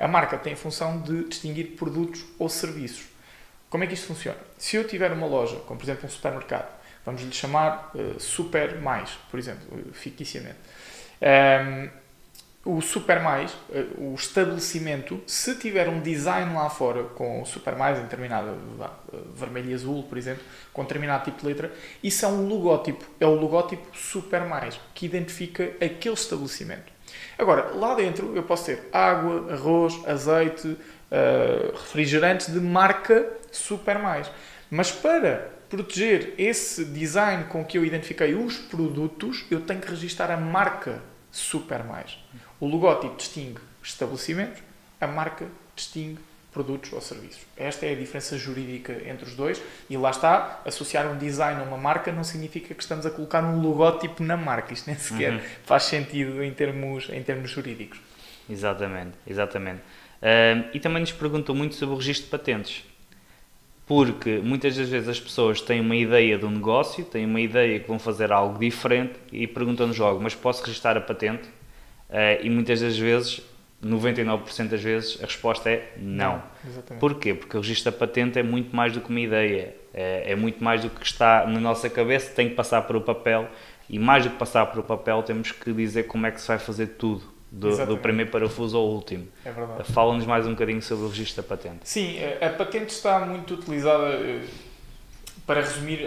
A 0.00 0.08
marca 0.08 0.38
tem 0.38 0.54
a 0.54 0.56
função 0.56 1.02
de 1.02 1.28
distinguir 1.28 1.76
produtos 1.76 2.24
ou 2.38 2.48
serviços. 2.48 3.11
Como 3.72 3.84
é 3.84 3.86
que 3.86 3.94
isto 3.94 4.08
funciona? 4.08 4.36
Se 4.58 4.76
eu 4.76 4.86
tiver 4.86 5.10
uma 5.12 5.26
loja, 5.26 5.56
como 5.66 5.80
por 5.80 5.86
exemplo 5.86 6.04
um 6.04 6.10
supermercado, 6.10 6.68
vamos 7.06 7.22
lhe 7.22 7.32
chamar 7.32 7.90
uh, 7.94 8.20
Super 8.20 8.78
Mais, 8.78 9.12
por 9.30 9.40
exemplo, 9.40 9.66
ficticiamente. 9.94 10.58
Um, 11.22 11.26
ehm, 11.26 11.90
o 12.66 12.82
Super 12.82 13.20
Mais, 13.22 13.50
uh, 13.70 14.10
o 14.10 14.14
estabelecimento, 14.14 15.22
se 15.26 15.54
tiver 15.54 15.88
um 15.88 16.00
design 16.00 16.52
lá 16.52 16.68
fora 16.68 17.04
com 17.04 17.42
Super 17.46 17.74
Mais 17.74 17.98
em 17.98 18.02
determinada 18.02 18.50
uh, 18.50 19.32
vermelho 19.34 19.70
e 19.70 19.74
azul, 19.74 20.02
por 20.02 20.18
exemplo, 20.18 20.44
com 20.70 20.82
determinado 20.82 21.24
tipo 21.24 21.40
de 21.40 21.46
letra, 21.46 21.72
isso 22.02 22.26
é 22.26 22.28
um 22.28 22.46
logótipo, 22.46 23.02
é 23.18 23.26
o 23.26 23.34
logótipo 23.34 23.96
Super 23.96 24.42
Mais, 24.44 24.78
que 24.94 25.06
identifica 25.06 25.64
aquele 25.82 26.14
estabelecimento. 26.14 26.92
Agora, 27.38 27.70
lá 27.74 27.94
dentro 27.94 28.36
eu 28.36 28.42
posso 28.42 28.66
ter 28.66 28.88
água, 28.92 29.50
arroz, 29.50 29.98
azeite, 30.06 30.76
uh, 31.12 31.72
refrigerantes 31.72 32.52
de 32.52 32.58
marca 32.58 33.28
super 33.52 33.98
mais. 33.98 34.30
Mas 34.70 34.90
para 34.90 35.50
proteger 35.68 36.34
esse 36.38 36.84
design 36.84 37.44
com 37.44 37.64
que 37.64 37.78
eu 37.78 37.84
identifiquei 37.84 38.34
os 38.34 38.56
produtos, 38.56 39.44
eu 39.50 39.60
tenho 39.60 39.80
que 39.80 39.88
registrar 39.88 40.30
a 40.30 40.36
marca 40.36 41.02
super 41.30 41.84
mais. 41.84 42.18
O 42.58 42.66
logótipo 42.66 43.16
distingue 43.16 43.60
estabelecimentos, 43.82 44.62
a 45.00 45.06
marca 45.06 45.46
distingue 45.74 46.18
produtos 46.52 46.92
ou 46.92 47.00
serviços. 47.00 47.40
Esta 47.56 47.86
é 47.86 47.92
a 47.92 47.94
diferença 47.96 48.36
jurídica 48.36 48.92
entre 49.06 49.24
os 49.24 49.34
dois 49.34 49.60
e 49.88 49.96
lá 49.96 50.10
está, 50.10 50.60
associar 50.64 51.10
um 51.10 51.16
design 51.16 51.60
a 51.60 51.64
uma 51.64 51.78
marca 51.78 52.12
não 52.12 52.22
significa 52.22 52.74
que 52.74 52.82
estamos 52.82 53.06
a 53.06 53.10
colocar 53.10 53.42
um 53.42 53.60
logótipo 53.60 54.22
na 54.22 54.36
marca. 54.36 54.74
Isto 54.74 54.88
nem 54.88 54.98
sequer 54.98 55.32
uhum. 55.32 55.40
faz 55.64 55.84
sentido 55.84 56.42
em 56.42 56.52
termos, 56.52 57.08
em 57.10 57.22
termos 57.22 57.50
jurídicos. 57.50 57.98
Exatamente, 58.48 59.12
exatamente. 59.26 59.80
Uh, 60.22 60.68
e 60.72 60.78
também 60.78 61.00
nos 61.00 61.10
perguntam 61.10 61.52
muito 61.52 61.74
sobre 61.74 61.96
o 61.96 61.98
registro 61.98 62.26
de 62.26 62.30
patentes. 62.30 62.84
Porque 63.84 64.40
muitas 64.42 64.76
das 64.76 64.88
vezes 64.88 65.08
as 65.08 65.18
pessoas 65.18 65.60
têm 65.60 65.80
uma 65.80 65.96
ideia 65.96 66.38
do 66.38 66.48
negócio, 66.48 67.04
têm 67.04 67.26
uma 67.26 67.40
ideia 67.40 67.80
que 67.80 67.88
vão 67.88 67.98
fazer 67.98 68.30
algo 68.30 68.56
diferente 68.58 69.14
e 69.32 69.48
perguntam-nos 69.48 69.98
logo, 69.98 70.20
mas 70.20 70.34
posso 70.34 70.64
registrar 70.64 70.96
a 70.96 71.00
patente? 71.00 71.48
Uh, 72.08 72.38
e 72.40 72.48
muitas 72.48 72.80
das 72.80 72.96
vezes 72.96 73.42
99% 73.84 74.68
das 74.68 74.80
vezes 74.80 75.18
a 75.20 75.26
resposta 75.26 75.68
é 75.68 75.92
não. 75.96 76.40
não 76.88 76.98
Porquê? 76.98 77.34
Porque 77.34 77.56
o 77.56 77.60
registro 77.60 77.90
da 77.90 77.98
patente 77.98 78.38
é 78.38 78.42
muito 78.42 78.74
mais 78.74 78.92
do 78.92 79.00
que 79.00 79.10
uma 79.10 79.20
ideia, 79.20 79.74
é, 79.92 80.30
é, 80.32 80.36
muito 80.36 80.62
mais 80.62 80.82
do 80.82 80.90
que 80.90 81.04
está 81.04 81.44
na 81.46 81.58
nossa 81.58 81.90
cabeça, 81.90 82.32
tem 82.32 82.48
que 82.48 82.54
passar 82.54 82.82
para 82.82 82.96
o 82.96 83.00
papel 83.00 83.48
e 83.90 83.98
mais 83.98 84.22
do 84.22 84.30
que 84.30 84.36
passar 84.36 84.66
para 84.66 84.78
o 84.78 84.84
papel 84.84 85.22
temos 85.24 85.50
que 85.50 85.72
dizer 85.72 86.04
como 86.04 86.26
é 86.26 86.30
que 86.30 86.40
se 86.40 86.46
vai 86.46 86.60
fazer 86.60 86.86
tudo 86.98 87.31
do, 87.52 87.86
do 87.86 87.98
primeiro 87.98 88.30
parafuso 88.30 88.76
ao 88.78 88.88
último. 88.88 89.28
É 89.44 89.52
verdade. 89.52 89.92
Fala-nos 89.92 90.24
mais 90.24 90.46
um 90.46 90.52
bocadinho 90.52 90.80
sobre 90.80 91.04
o 91.04 91.08
registro 91.08 91.42
da 91.42 91.48
patente. 91.48 91.80
Sim, 91.84 92.16
a 92.40 92.48
patente 92.48 92.88
está 92.90 93.20
muito 93.20 93.54
utilizada, 93.54 94.06
eh, 94.06 94.42
para 95.46 95.60
resumir, 95.60 96.06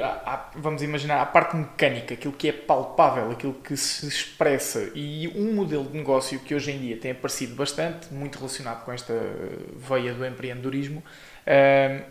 vamos 0.56 0.82
imaginar 0.82 1.22
a 1.22 1.26
parte 1.26 1.56
mecânica, 1.56 2.14
aquilo 2.14 2.34
que 2.34 2.48
é 2.48 2.52
palpável, 2.52 3.30
aquilo 3.30 3.54
que 3.54 3.78
se 3.78 4.08
expressa. 4.08 4.92
E 4.96 5.28
um 5.36 5.54
modelo 5.54 5.84
de 5.84 5.96
negócio 5.96 6.40
que 6.40 6.56
hoje 6.56 6.72
em 6.72 6.80
dia 6.80 6.98
tem 6.98 7.12
aparecido 7.12 7.54
bastante, 7.54 8.12
muito 8.12 8.38
relacionado 8.38 8.84
com 8.84 8.92
esta 8.92 9.14
veia 9.76 10.14
do 10.14 10.26
empreendedorismo, 10.26 11.04
eh, 11.46 12.06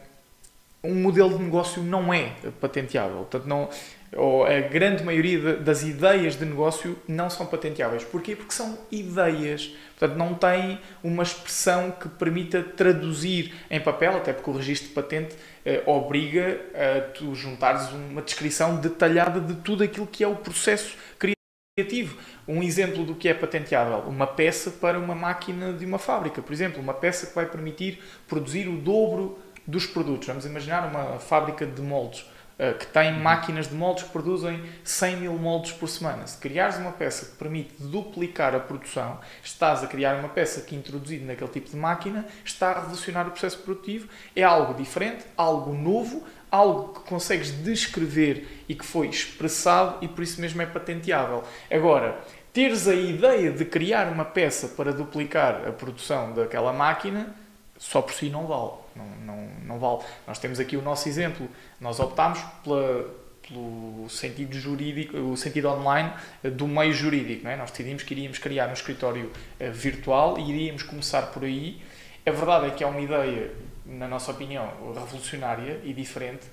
um 0.84 0.94
modelo 0.94 1.38
de 1.38 1.42
negócio 1.42 1.82
não 1.82 2.12
é 2.12 2.32
patenteável. 2.60 3.16
Portanto, 3.18 3.46
não, 3.46 3.68
ou 4.14 4.44
a 4.44 4.60
grande 4.60 5.02
maioria 5.02 5.56
das 5.56 5.82
ideias 5.82 6.36
de 6.36 6.44
negócio 6.44 6.96
não 7.08 7.30
são 7.30 7.46
patenteáveis. 7.46 8.04
Porquê? 8.04 8.36
Porque 8.36 8.52
são 8.52 8.78
ideias. 8.92 9.74
Portanto, 9.98 10.18
não 10.18 10.34
têm 10.34 10.78
uma 11.02 11.22
expressão 11.22 11.90
que 11.90 12.08
permita 12.08 12.62
traduzir 12.62 13.54
em 13.70 13.80
papel, 13.80 14.16
até 14.16 14.32
porque 14.32 14.50
o 14.50 14.52
registro 14.52 14.88
de 14.88 14.94
patente 14.94 15.36
eh, 15.64 15.82
obriga 15.86 16.60
a 16.74 17.00
tu 17.12 17.34
juntares 17.34 17.90
uma 17.90 18.22
descrição 18.22 18.76
detalhada 18.76 19.40
de 19.40 19.54
tudo 19.56 19.82
aquilo 19.82 20.06
que 20.06 20.22
é 20.22 20.28
o 20.28 20.36
processo 20.36 20.96
criativo. 21.18 22.18
Um 22.46 22.62
exemplo 22.62 23.04
do 23.04 23.14
que 23.14 23.28
é 23.28 23.34
patenteável, 23.34 23.98
uma 24.06 24.26
peça 24.26 24.70
para 24.70 24.98
uma 24.98 25.14
máquina 25.14 25.72
de 25.72 25.84
uma 25.84 25.98
fábrica, 25.98 26.42
por 26.42 26.52
exemplo, 26.52 26.80
uma 26.80 26.94
peça 26.94 27.26
que 27.26 27.34
vai 27.34 27.46
permitir 27.46 28.00
produzir 28.28 28.68
o 28.68 28.76
dobro 28.76 29.38
dos 29.66 29.86
produtos. 29.86 30.28
Vamos 30.28 30.46
imaginar 30.46 30.86
uma 30.86 31.18
fábrica 31.18 31.66
de 31.66 31.80
moldes 31.80 32.24
eh, 32.56 32.72
que 32.72 32.86
tem 32.86 33.12
máquinas 33.18 33.66
de 33.66 33.74
moldes 33.74 34.04
que 34.04 34.10
produzem 34.10 34.62
100 34.84 35.16
mil 35.16 35.32
moldes 35.34 35.72
por 35.72 35.88
semana. 35.88 36.24
Se 36.24 36.38
criares 36.38 36.76
uma 36.76 36.92
peça 36.92 37.26
que 37.26 37.32
permite 37.32 37.74
duplicar 37.80 38.54
a 38.54 38.60
produção, 38.60 39.18
estás 39.42 39.82
a 39.82 39.88
criar 39.88 40.16
uma 40.16 40.28
peça 40.28 40.60
que, 40.60 40.76
introduzido 40.76 41.26
naquele 41.26 41.50
tipo 41.50 41.68
de 41.68 41.76
máquina, 41.76 42.24
está 42.44 42.70
a 42.70 42.74
revolucionar 42.80 43.26
o 43.26 43.32
processo 43.32 43.58
produtivo. 43.58 44.08
É 44.36 44.44
algo 44.44 44.72
diferente, 44.74 45.24
algo 45.36 45.74
novo, 45.74 46.22
algo 46.48 46.94
que 46.94 47.08
consegues 47.08 47.50
descrever 47.50 48.64
e 48.68 48.74
que 48.76 48.84
foi 48.84 49.08
expressado 49.08 49.96
e 50.00 50.06
por 50.06 50.22
isso 50.22 50.40
mesmo 50.40 50.62
é 50.62 50.66
patenteável. 50.66 51.42
Agora, 51.68 52.20
teres 52.52 52.86
a 52.86 52.94
ideia 52.94 53.50
de 53.50 53.64
criar 53.64 54.12
uma 54.12 54.24
peça 54.24 54.68
para 54.68 54.92
duplicar 54.92 55.66
a 55.66 55.72
produção 55.72 56.32
daquela 56.32 56.72
máquina, 56.72 57.34
só 57.76 58.00
por 58.00 58.14
si 58.14 58.30
não 58.30 58.46
vale. 58.46 58.83
Não, 58.94 59.06
não, 59.24 59.48
não 59.64 59.78
vale. 59.78 60.00
Nós 60.26 60.38
temos 60.38 60.60
aqui 60.60 60.76
o 60.76 60.82
nosso 60.82 61.08
exemplo. 61.08 61.48
Nós 61.80 62.00
optámos 62.00 62.40
pela, 62.62 63.10
pelo 63.46 64.08
sentido 64.08 64.54
jurídico, 64.58 65.16
o 65.16 65.36
sentido 65.36 65.68
online 65.68 66.12
do 66.42 66.66
meio 66.66 66.92
jurídico. 66.92 67.44
Não 67.44 67.50
é? 67.50 67.56
Nós 67.56 67.70
decidimos 67.70 68.02
que 68.02 68.14
iríamos 68.14 68.38
criar 68.38 68.68
um 68.68 68.72
escritório 68.72 69.30
uh, 69.60 69.72
virtual 69.72 70.38
e 70.38 70.50
iríamos 70.50 70.82
começar 70.82 71.22
por 71.32 71.44
aí. 71.44 71.80
A 72.26 72.30
verdade 72.30 72.66
é 72.66 72.70
que 72.70 72.82
é 72.82 72.86
uma 72.86 73.00
ideia, 73.00 73.50
na 73.84 74.08
nossa 74.08 74.30
opinião, 74.30 74.70
revolucionária 74.94 75.80
e 75.84 75.92
diferente 75.92 76.46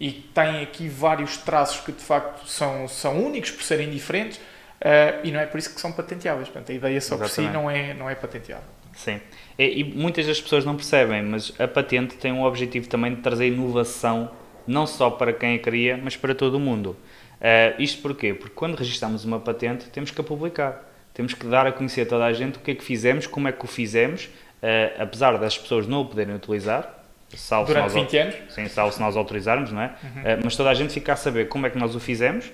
e 0.00 0.12
tem 0.12 0.62
aqui 0.62 0.88
vários 0.88 1.36
traços 1.38 1.80
que 1.80 1.92
de 1.92 2.02
facto 2.02 2.46
são, 2.46 2.86
são 2.86 3.24
únicos 3.24 3.50
por 3.50 3.62
serem 3.62 3.90
diferentes 3.90 4.38
uh, 4.38 5.20
e 5.24 5.32
não 5.32 5.40
é 5.40 5.46
por 5.46 5.58
isso 5.58 5.74
que 5.74 5.80
são 5.80 5.90
patenteáveis. 5.92 6.48
Portanto, 6.48 6.70
a 6.70 6.74
ideia 6.74 7.00
só 7.00 7.16
Exatamente. 7.16 7.34
por 7.34 7.42
si 7.42 7.52
não 7.52 7.70
é, 7.70 7.94
não 7.94 8.08
é 8.08 8.14
patenteável. 8.14 8.68
Sim. 8.98 9.20
E, 9.56 9.80
e, 9.80 9.84
muitas 9.84 10.26
das 10.26 10.40
pessoas 10.40 10.64
não 10.64 10.74
percebem, 10.74 11.22
mas 11.22 11.52
a 11.58 11.68
patente 11.68 12.16
tem 12.16 12.32
um 12.32 12.42
objetivo 12.42 12.88
também 12.88 13.14
de 13.14 13.20
trazer 13.20 13.46
inovação, 13.46 14.30
não 14.66 14.86
só 14.86 15.08
para 15.08 15.32
quem 15.32 15.54
a 15.54 15.58
cria, 15.58 15.96
mas 15.96 16.16
para 16.16 16.34
todo 16.34 16.54
o 16.56 16.60
mundo. 16.60 16.96
Uh, 17.40 17.80
isto 17.80 18.02
porquê? 18.02 18.34
Porque 18.34 18.54
quando 18.54 18.74
registramos 18.74 19.24
uma 19.24 19.38
patente, 19.38 19.86
temos 19.86 20.10
que 20.10 20.20
a 20.20 20.24
publicar. 20.24 20.84
Temos 21.14 21.32
que 21.32 21.46
dar 21.46 21.66
a 21.66 21.72
conhecer 21.72 22.02
a 22.02 22.06
toda 22.06 22.24
a 22.24 22.32
gente 22.32 22.56
o 22.56 22.60
que 22.60 22.72
é 22.72 22.74
que 22.74 22.82
fizemos, 22.82 23.26
como 23.26 23.46
é 23.46 23.52
que 23.52 23.64
o 23.64 23.68
fizemos, 23.68 24.24
uh, 24.24 25.02
apesar 25.02 25.38
das 25.38 25.56
pessoas 25.56 25.86
não 25.86 26.00
o 26.00 26.04
poderem 26.04 26.34
utilizar. 26.34 26.96
Salvo 27.34 27.68
Durante 27.68 27.92
20 27.92 28.18
anos? 28.18 28.34
Sim, 28.48 28.66
salvo 28.68 28.92
se 28.92 29.00
nós 29.00 29.16
autorizarmos, 29.16 29.70
não 29.70 29.82
é? 29.82 29.94
Uhum. 30.02 30.22
Uh, 30.22 30.40
mas 30.42 30.56
toda 30.56 30.70
a 30.70 30.74
gente 30.74 30.92
fica 30.92 31.12
a 31.12 31.16
saber 31.16 31.48
como 31.48 31.66
é 31.66 31.70
que 31.70 31.78
nós 31.78 31.94
o 31.94 32.00
fizemos 32.00 32.50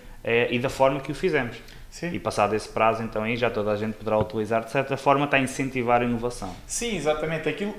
e 0.50 0.58
da 0.58 0.70
forma 0.70 1.00
que 1.00 1.12
o 1.12 1.14
fizemos. 1.14 1.54
Sim. 1.94 2.12
E 2.12 2.18
passado 2.18 2.56
esse 2.56 2.68
prazo, 2.68 3.04
então 3.04 3.22
aí 3.22 3.36
já 3.36 3.48
toda 3.48 3.70
a 3.70 3.76
gente 3.76 3.94
poderá 3.94 4.18
utilizar, 4.18 4.64
de 4.64 4.70
certa 4.72 4.96
forma 4.96 5.26
está 5.26 5.36
a 5.36 5.40
incentivar 5.40 6.02
a 6.02 6.04
inovação. 6.04 6.52
Sim, 6.66 6.96
exatamente. 6.96 7.48
Aquilo, 7.48 7.72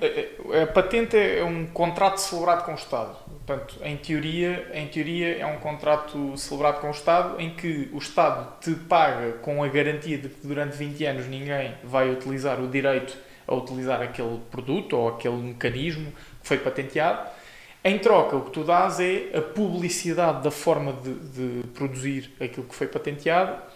a, 0.53 0.63
a 0.63 0.67
patente 0.67 1.17
é 1.17 1.43
um 1.43 1.65
contrato 1.65 2.19
celebrado 2.19 2.63
com 2.63 2.72
o 2.72 2.75
Estado. 2.75 3.13
Portanto, 3.45 3.77
em 3.84 3.98
teoria, 3.98 4.72
em 4.74 4.88
teoria 4.88 5.38
é 5.39 5.45
um 5.45 5.57
contrato 5.57 6.38
celebrado 6.38 6.79
com 6.79 6.88
o 6.88 6.91
Estado 6.91 7.41
em 7.41 7.55
que 7.55 7.89
o 7.91 7.98
Estado 7.98 8.53
te 8.62 8.72
paga 8.72 9.34
com 9.41 9.62
a 9.62 9.67
garantia 9.67 10.17
de 10.17 10.29
que 10.29 10.48
durante 10.48 10.77
20 10.77 11.05
anos 11.07 11.27
ninguém 11.27 11.74
vai 11.84 12.10
utilizar 12.10 12.62
o 12.62 12.69
direito 12.69 13.17
a 13.45 13.53
utilizar 13.53 14.01
aquele 14.01 14.39
produto 14.50 14.95
ou 14.95 15.10
aquele 15.10 15.36
mecanismo 15.36 16.10
que 16.41 16.48
foi 16.48 16.57
patenteado. 16.57 17.29
Em 17.84 18.00
troca, 18.00 18.38
o 18.38 18.45
que 18.45 18.51
tu 18.51 18.63
dás 18.63 18.98
é 19.01 19.38
a 19.38 19.41
publicidade 19.41 20.41
da 20.41 20.51
forma 20.51 20.93
de, 20.93 21.13
de 21.15 21.67
produzir 21.74 22.34
aquilo 22.39 22.65
que 22.65 22.74
foi 22.74 22.88
patenteado 22.88 23.75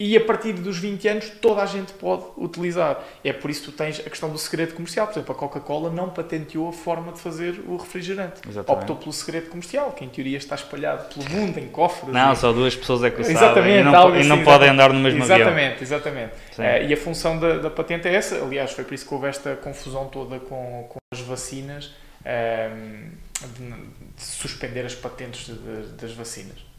e 0.00 0.16
a 0.16 0.20
partir 0.24 0.54
dos 0.54 0.78
20 0.78 1.08
anos 1.08 1.28
toda 1.42 1.62
a 1.62 1.66
gente 1.66 1.92
pode 1.92 2.24
utilizar. 2.38 2.98
É 3.22 3.34
por 3.34 3.50
isso 3.50 3.66
que 3.66 3.70
tu 3.70 3.76
tens 3.76 4.00
a 4.00 4.08
questão 4.08 4.30
do 4.30 4.38
segredo 4.38 4.72
comercial. 4.72 5.06
Por 5.06 5.12
exemplo, 5.12 5.34
a 5.34 5.38
Coca-Cola 5.38 5.90
não 5.90 6.08
patenteou 6.08 6.70
a 6.70 6.72
forma 6.72 7.12
de 7.12 7.20
fazer 7.20 7.60
o 7.68 7.76
refrigerante. 7.76 8.40
Exatamente. 8.48 8.80
Optou 8.80 8.96
pelo 8.96 9.12
segredo 9.12 9.50
comercial, 9.50 9.92
que 9.92 10.02
em 10.02 10.08
teoria 10.08 10.38
está 10.38 10.54
espalhado 10.54 11.14
pelo 11.14 11.28
mundo, 11.28 11.58
em 11.58 11.68
cofres. 11.68 12.10
Não, 12.10 12.32
e... 12.32 12.36
só 12.36 12.50
duas 12.50 12.74
pessoas 12.74 13.04
é 13.04 13.10
que 13.10 13.20
o 13.20 13.24
sabem 13.24 13.36
exatamente, 13.36 13.80
e 13.80 13.84
não, 13.84 14.16
e 14.16 14.24
não 14.24 14.36
assim, 14.36 14.44
podem 14.44 14.70
andar 14.70 14.90
no 14.90 15.00
mesmo 15.00 15.22
exatamente, 15.22 15.50
avião. 15.50 15.72
Exatamente, 15.82 16.32
exatamente. 16.56 16.86
Uh, 16.86 16.88
e 16.88 16.94
a 16.94 16.96
função 16.96 17.38
da, 17.38 17.58
da, 17.58 17.70
patente 17.70 18.08
é 18.08 18.14
essa. 18.14 18.36
Aliás, 18.36 18.72
foi 18.72 18.84
por 18.84 18.94
isso 18.94 19.06
que 19.06 19.12
houve 19.12 19.26
esta 19.26 19.54
confusão 19.56 20.06
toda 20.08 20.40
com, 20.40 20.86
com 20.88 20.98
as 21.12 21.20
vacinas, 21.20 21.92
uh, 22.22 23.10
de, 23.58 23.70
de, 24.16 24.22
suspender 24.22 24.86
as 24.86 24.94
patentes 24.94 25.46
de, 25.46 25.92
das 26.00 26.12
vacinas. 26.12 26.69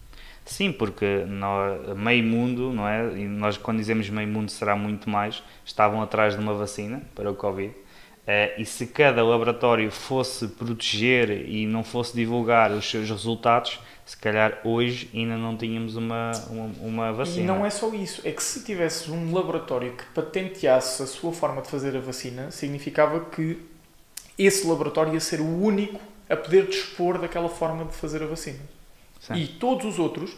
Sim, 0.45 0.71
porque 0.71 1.23
nós, 1.27 1.97
meio 1.97 2.23
mundo, 2.23 2.73
não 2.73 2.87
é? 2.87 3.17
E 3.17 3.27
nós, 3.27 3.57
quando 3.57 3.77
dizemos 3.77 4.09
meio 4.09 4.27
mundo, 4.27 4.49
será 4.49 4.75
muito 4.75 5.09
mais. 5.09 5.43
Estavam 5.63 6.01
atrás 6.01 6.35
de 6.35 6.41
uma 6.41 6.53
vacina 6.53 7.01
para 7.15 7.29
o 7.31 7.35
Covid. 7.35 7.73
Uh, 8.21 8.61
e 8.61 8.65
se 8.65 8.85
cada 8.87 9.23
laboratório 9.23 9.89
fosse 9.89 10.47
proteger 10.47 11.49
e 11.49 11.65
não 11.65 11.83
fosse 11.83 12.15
divulgar 12.15 12.71
os 12.71 12.87
seus 12.87 13.09
resultados, 13.09 13.79
se 14.05 14.15
calhar 14.15 14.59
hoje 14.63 15.09
ainda 15.13 15.37
não 15.37 15.57
tínhamos 15.57 15.95
uma, 15.95 16.31
uma, 16.49 16.71
uma, 16.81 17.13
vacina. 17.13 17.41
E 17.41 17.43
não 17.45 17.65
é 17.65 17.69
só 17.69 17.91
isso, 17.93 18.21
é 18.23 18.31
que 18.31 18.43
se 18.43 18.63
tivesse 18.63 19.09
um 19.09 19.33
laboratório 19.33 19.93
que 19.93 20.03
patenteasse 20.13 21.01
a 21.01 21.07
sua 21.07 21.33
forma 21.33 21.61
de 21.61 21.69
fazer 21.69 21.95
a 21.95 21.99
vacina, 21.99 22.51
significava 22.51 23.21
que 23.21 23.57
esse 24.37 24.67
laboratório 24.67 25.13
ia 25.13 25.19
ser 25.19 25.41
o 25.41 25.63
único 25.63 25.99
a 26.29 26.35
poder 26.35 26.67
dispor 26.67 27.17
daquela 27.17 27.49
forma 27.49 27.85
de 27.85 27.93
fazer 27.93 28.21
a 28.21 28.27
vacina. 28.27 28.59
Sim. 29.21 29.35
E 29.35 29.47
todos 29.47 29.85
os 29.85 29.99
outros 29.99 30.35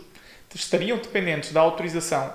estariam 0.53 0.97
dependentes 0.97 1.51
da 1.51 1.61
autorização 1.61 2.31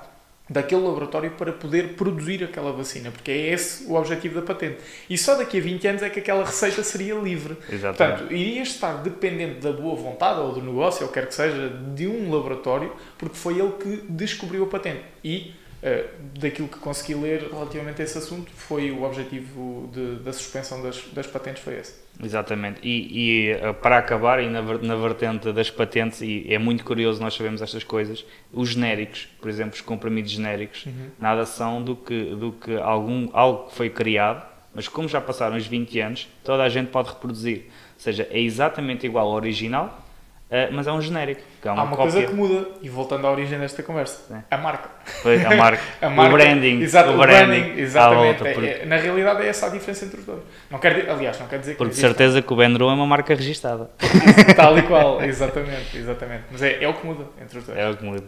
daquele 0.51 0.81
laboratório 0.81 1.31
para 1.33 1.53
poder 1.53 1.95
produzir 1.95 2.43
aquela 2.43 2.73
vacina, 2.73 3.11
porque 3.11 3.31
é 3.31 3.53
esse 3.53 3.85
o 3.85 3.95
objetivo 3.95 4.37
da 4.37 4.43
patente. 4.43 4.79
E 5.09 5.19
só 5.19 5.37
daqui 5.37 5.59
a 5.59 5.61
20 5.61 5.87
anos 5.87 6.03
é 6.03 6.09
que 6.09 6.21
aquela 6.21 6.45
receita 6.45 6.83
seria 6.83 7.15
livre. 7.15 7.57
Exatamente. 7.71 8.19
Portanto, 8.19 8.33
irias 8.33 8.69
estar 8.69 8.95
dependente 9.03 9.61
da 9.61 9.73
boa 9.73 9.95
vontade 9.95 10.41
ou 10.41 10.53
do 10.53 10.63
negócio, 10.63 11.07
ou 11.07 11.13
quer 11.13 11.27
que 11.27 11.35
seja, 11.35 11.69
de 11.95 12.07
um 12.07 12.33
laboratório, 12.33 12.93
porque 13.19 13.37
foi 13.37 13.59
ele 13.59 13.73
que 13.73 14.05
descobriu 14.09 14.65
a 14.65 14.67
patente. 14.67 15.03
E 15.23 15.53
uh, 15.83 16.39
daquilo 16.39 16.69
que 16.69 16.79
consegui 16.79 17.15
ler 17.15 17.49
relativamente 17.51 18.01
a 18.01 18.05
esse 18.05 18.19
assunto, 18.19 18.51
foi 18.53 18.91
o 18.91 19.03
objetivo 19.03 19.91
de, 19.93 20.17
da 20.17 20.33
suspensão 20.33 20.83
das, 20.83 21.03
das 21.13 21.27
patentes 21.27 21.63
foi 21.63 21.79
esse. 21.79 21.95
Exatamente. 22.23 22.81
E, 22.83 23.47
e, 23.47 23.51
eh, 23.51 23.73
para 23.73 23.99
acabar, 23.99 24.43
e 24.43 24.49
na, 24.49 24.61
na 24.61 24.97
vertente 24.97 25.53
das 25.53 25.71
patentes, 25.71 26.21
e 26.21 26.47
é 26.49 26.59
muito 26.59 26.85
curioso 26.85 27.21
nós 27.21 27.35
sabemos 27.35 27.63
estas 27.63 27.85
coisas, 27.85 28.25
os 28.53 28.71
genéricos, 28.71 29.29
por 29.41 29.49
exemplo, 29.49 29.75
os 29.75 29.81
comprimidos 29.81 30.33
genéricos, 30.33 30.85
uhum. 30.87 31.11
nada 31.19 31.47
são 31.47 31.81
do 31.81 31.95
que, 31.95 32.35
do 32.35 32.53
que 32.53 32.77
algum, 32.77 33.29
algo 33.33 33.69
que 33.69 33.77
foi 33.77 33.89
criado, 33.89 34.45
mas 34.75 34.89
como 34.89 35.09
já 35.09 35.21
passaram 35.21 35.57
os 35.57 35.67
20 35.67 36.01
anos, 36.01 36.29
toda 36.43 36.63
a 36.65 36.69
gente 36.69 36.89
pode 36.89 37.09
reproduzir. 37.09 37.67
Ou 37.95 38.01
seja, 38.01 38.29
é 38.31 38.41
exatamente 38.41 39.07
igual 39.07 39.29
ao 39.29 39.35
original, 39.35 40.05
Uh, 40.51 40.73
mas 40.73 40.87
é 40.87 40.93
um 40.93 41.01
genérico. 41.01 41.43
É 41.63 41.71
uma 41.71 41.83
Há 41.83 41.85
uma 41.85 41.97
cópia. 41.97 42.13
coisa 42.13 42.27
que 42.27 42.33
muda, 42.33 42.69
e 42.81 42.89
voltando 42.89 43.27
à 43.27 43.31
origem 43.31 43.59
desta 43.59 43.83
conversa, 43.83 44.35
é. 44.35 44.55
a 44.55 44.57
marca. 44.57 44.89
Foi, 45.23 45.45
a 45.45 45.55
marca. 45.55 45.83
a 46.01 46.09
marca. 46.09 46.35
O 46.35 46.39
branding. 46.39 46.81
Exato, 46.81 47.11
o 47.11 47.19
branding, 47.19 47.61
branding 47.61 47.81
exatamente. 47.81 48.39
Volta, 48.39 48.55
porque... 48.55 48.71
é, 48.71 48.87
na 48.87 48.97
realidade 48.97 49.43
é 49.43 49.49
essa 49.49 49.67
a 49.67 49.69
diferença 49.69 50.07
entre 50.07 50.21
os 50.21 50.25
dois. 50.25 50.41
Não 50.71 50.79
quer, 50.79 51.11
aliás, 51.11 51.39
não 51.39 51.47
quer 51.47 51.59
dizer 51.59 51.73
que. 51.73 51.79
Porque 51.79 51.93
de 51.93 52.01
certeza 52.01 52.41
que 52.41 52.51
o 52.51 52.57
Benro 52.57 52.89
é 52.89 52.95
uma 52.95 53.07
marca 53.07 53.35
registada. 53.35 53.91
Tal 54.57 54.79
e 54.79 54.83
qual, 54.83 55.23
exatamente, 55.23 55.99
exatamente. 55.99 56.45
Mas 56.51 56.63
é, 56.63 56.83
é 56.83 56.89
o 56.89 56.95
que 56.95 57.07
muda 57.07 57.27
entre 57.43 57.59
os 57.59 57.65
dois. 57.67 57.79
É 57.79 57.91
o 57.91 57.95
que 57.95 58.05
muda. 58.05 58.25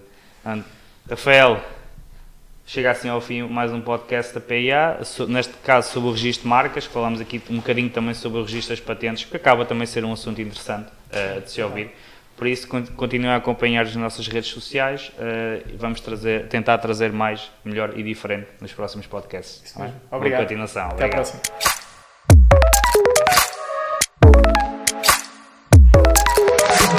Rafael, 1.09 1.59
chega 2.67 2.91
assim 2.91 3.09
ao 3.09 3.21
fim 3.21 3.43
mais 3.43 3.73
um 3.73 3.81
podcast 3.81 4.35
da 4.35 4.41
PIA, 4.41 4.99
neste 5.27 5.55
caso 5.65 5.91
sobre 5.91 6.11
o 6.11 6.13
registro 6.13 6.43
de 6.43 6.49
marcas, 6.49 6.85
falamos 6.85 7.21
aqui 7.21 7.43
um 7.49 7.57
bocadinho 7.57 7.91
também 7.91 8.13
sobre 8.13 8.39
o 8.39 8.43
registro 8.43 8.77
das 8.77 8.85
patentes, 8.85 9.25
que 9.25 9.37
acaba 9.37 9.65
também 9.65 9.85
a 9.85 9.87
ser 9.87 10.05
um 10.05 10.13
assunto 10.13 10.41
interessante 10.41 10.89
uh, 11.11 11.41
de 11.41 11.51
se 11.51 11.63
ouvir. 11.63 11.91
Por 12.41 12.47
isso, 12.47 12.67
continuem 12.97 13.35
a 13.35 13.37
acompanhar 13.37 13.83
as 13.83 13.95
nossas 13.95 14.27
redes 14.27 14.49
sociais 14.49 15.13
uh, 15.19 15.63
e 15.75 15.77
vamos 15.77 16.01
trazer, 16.01 16.49
tentar 16.49 16.79
trazer 16.79 17.13
mais, 17.13 17.53
melhor 17.63 17.93
e 17.99 18.03
diferente 18.03 18.49
nos 18.63 18.73
próximos 18.73 19.07
podcasts. 19.07 19.63
Isso 19.63 19.79
mesmo. 19.79 20.01
Obrigado. 20.11 20.39
Boa 20.39 20.49
continuação. 20.49 20.87
Até 20.87 21.05
Obrigado. 21.05 21.11
à 21.11 21.15
próxima. 21.17 21.80